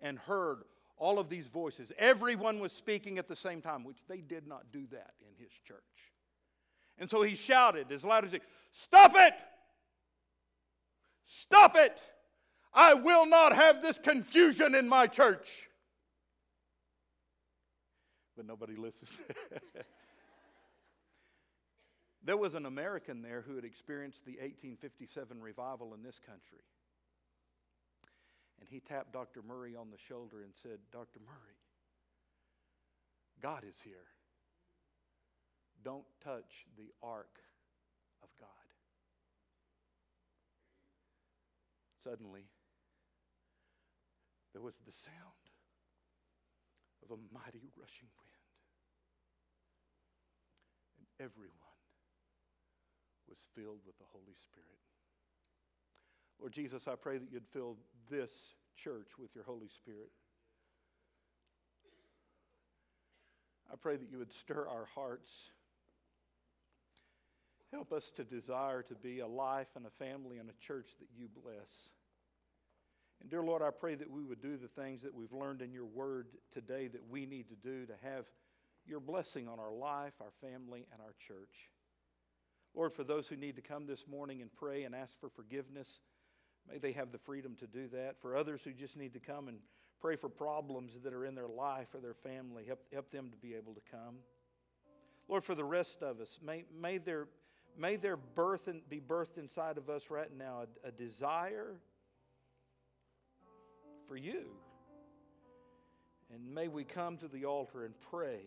and 0.00 0.20
heard 0.20 0.58
all 0.98 1.18
of 1.18 1.28
these 1.28 1.48
voices. 1.48 1.90
Everyone 1.98 2.60
was 2.60 2.70
speaking 2.70 3.18
at 3.18 3.26
the 3.26 3.34
same 3.34 3.60
time, 3.60 3.82
which 3.82 4.06
they 4.06 4.18
did 4.18 4.46
not 4.46 4.70
do 4.70 4.86
that 4.92 5.14
in 5.20 5.34
his 5.42 5.50
church. 5.66 5.80
And 6.96 7.10
so 7.10 7.22
he 7.22 7.34
shouted 7.34 7.90
as 7.90 8.04
loud 8.04 8.24
as 8.24 8.30
he, 8.30 8.40
Stop 8.70 9.14
it! 9.16 9.34
Stop 11.32 11.76
it! 11.76 11.96
I 12.74 12.94
will 12.94 13.24
not 13.24 13.54
have 13.54 13.82
this 13.82 14.00
confusion 14.00 14.74
in 14.74 14.88
my 14.88 15.06
church. 15.06 15.68
But 18.36 18.46
nobody 18.46 18.74
listened. 18.74 19.10
there 22.24 22.36
was 22.36 22.54
an 22.54 22.66
American 22.66 23.22
there 23.22 23.44
who 23.46 23.54
had 23.54 23.64
experienced 23.64 24.24
the 24.24 24.32
1857 24.32 25.40
revival 25.40 25.94
in 25.94 26.02
this 26.02 26.18
country. 26.18 26.64
And 28.58 28.68
he 28.68 28.80
tapped 28.80 29.12
Dr. 29.12 29.42
Murray 29.46 29.76
on 29.76 29.90
the 29.90 29.98
shoulder 29.98 30.42
and 30.42 30.52
said, 30.60 30.78
Dr. 30.90 31.20
Murray, 31.24 31.60
God 33.40 33.62
is 33.68 33.80
here. 33.82 34.08
Don't 35.84 36.04
touch 36.24 36.66
the 36.76 36.92
ark 37.04 37.38
of 38.20 38.30
God. 38.40 38.59
Suddenly, 42.04 42.44
there 44.52 44.62
was 44.62 44.74
the 44.86 44.92
sound 44.92 45.44
of 47.04 47.10
a 47.10 47.20
mighty 47.32 47.68
rushing 47.76 48.08
wind, 48.18 48.48
and 50.98 51.06
everyone 51.20 51.78
was 53.28 53.38
filled 53.54 53.80
with 53.86 53.98
the 53.98 54.08
Holy 54.12 54.34
Spirit. 54.42 54.80
Lord 56.40 56.52
Jesus, 56.52 56.88
I 56.88 56.94
pray 56.96 57.18
that 57.18 57.30
you'd 57.30 57.46
fill 57.52 57.76
this 58.10 58.30
church 58.76 59.18
with 59.18 59.34
your 59.34 59.44
Holy 59.44 59.68
Spirit. 59.68 60.10
I 63.70 63.76
pray 63.76 63.96
that 63.96 64.10
you 64.10 64.18
would 64.18 64.32
stir 64.32 64.66
our 64.66 64.88
hearts 64.94 65.50
Help 67.72 67.92
us 67.92 68.10
to 68.16 68.24
desire 68.24 68.82
to 68.82 68.94
be 68.96 69.20
a 69.20 69.26
life 69.26 69.68
and 69.76 69.86
a 69.86 69.90
family 69.90 70.38
and 70.38 70.50
a 70.50 70.64
church 70.64 70.90
that 70.98 71.08
you 71.16 71.28
bless. 71.42 71.90
And 73.20 73.30
dear 73.30 73.42
Lord, 73.42 73.62
I 73.62 73.70
pray 73.70 73.94
that 73.94 74.10
we 74.10 74.24
would 74.24 74.40
do 74.40 74.56
the 74.56 74.68
things 74.68 75.02
that 75.02 75.14
we've 75.14 75.32
learned 75.32 75.62
in 75.62 75.72
your 75.72 75.84
word 75.84 76.28
today 76.52 76.88
that 76.88 77.08
we 77.08 77.26
need 77.26 77.48
to 77.48 77.54
do 77.54 77.86
to 77.86 77.92
have 78.02 78.24
your 78.86 78.98
blessing 78.98 79.46
on 79.46 79.60
our 79.60 79.72
life, 79.72 80.14
our 80.20 80.32
family, 80.40 80.86
and 80.92 81.00
our 81.00 81.14
church. 81.26 81.70
Lord, 82.74 82.92
for 82.92 83.04
those 83.04 83.28
who 83.28 83.36
need 83.36 83.56
to 83.56 83.62
come 83.62 83.86
this 83.86 84.06
morning 84.08 84.42
and 84.42 84.52
pray 84.52 84.84
and 84.84 84.94
ask 84.94 85.18
for 85.20 85.28
forgiveness, 85.28 86.00
may 86.68 86.78
they 86.78 86.92
have 86.92 87.12
the 87.12 87.18
freedom 87.18 87.56
to 87.56 87.66
do 87.66 87.88
that. 87.88 88.20
For 88.20 88.36
others 88.36 88.62
who 88.62 88.72
just 88.72 88.96
need 88.96 89.12
to 89.14 89.20
come 89.20 89.48
and 89.48 89.58
pray 90.00 90.16
for 90.16 90.28
problems 90.28 90.92
that 91.02 91.12
are 91.12 91.24
in 91.24 91.34
their 91.34 91.48
life 91.48 91.88
or 91.94 92.00
their 92.00 92.14
family, 92.14 92.64
help, 92.66 92.80
help 92.92 93.10
them 93.10 93.30
to 93.30 93.36
be 93.36 93.54
able 93.54 93.74
to 93.74 93.80
come. 93.90 94.16
Lord, 95.28 95.44
for 95.44 95.54
the 95.54 95.64
rest 95.64 96.02
of 96.02 96.20
us, 96.20 96.40
may, 96.42 96.64
may 96.76 96.98
there 96.98 97.28
May 97.78 97.96
there 97.96 98.16
birth 98.16 98.68
and 98.68 98.86
be 98.88 99.00
birthed 99.00 99.38
inside 99.38 99.78
of 99.78 99.88
us 99.88 100.10
right 100.10 100.30
now 100.36 100.64
a, 100.84 100.88
a 100.88 100.90
desire 100.90 101.76
for 104.06 104.16
you. 104.16 104.44
And 106.32 106.54
may 106.54 106.68
we 106.68 106.84
come 106.84 107.16
to 107.18 107.28
the 107.28 107.44
altar 107.44 107.84
and 107.84 107.94
pray 108.10 108.40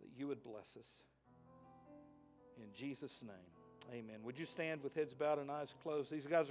that 0.00 0.08
you 0.16 0.28
would 0.28 0.42
bless 0.42 0.76
us. 0.78 1.02
In 2.56 2.72
Jesus' 2.74 3.22
name, 3.22 3.92
amen. 3.92 4.20
Would 4.22 4.38
you 4.38 4.46
stand 4.46 4.82
with 4.82 4.94
heads 4.94 5.14
bowed 5.14 5.38
and 5.38 5.50
eyes 5.50 5.74
closed? 5.82 6.12
These 6.12 6.26
guys 6.26 6.48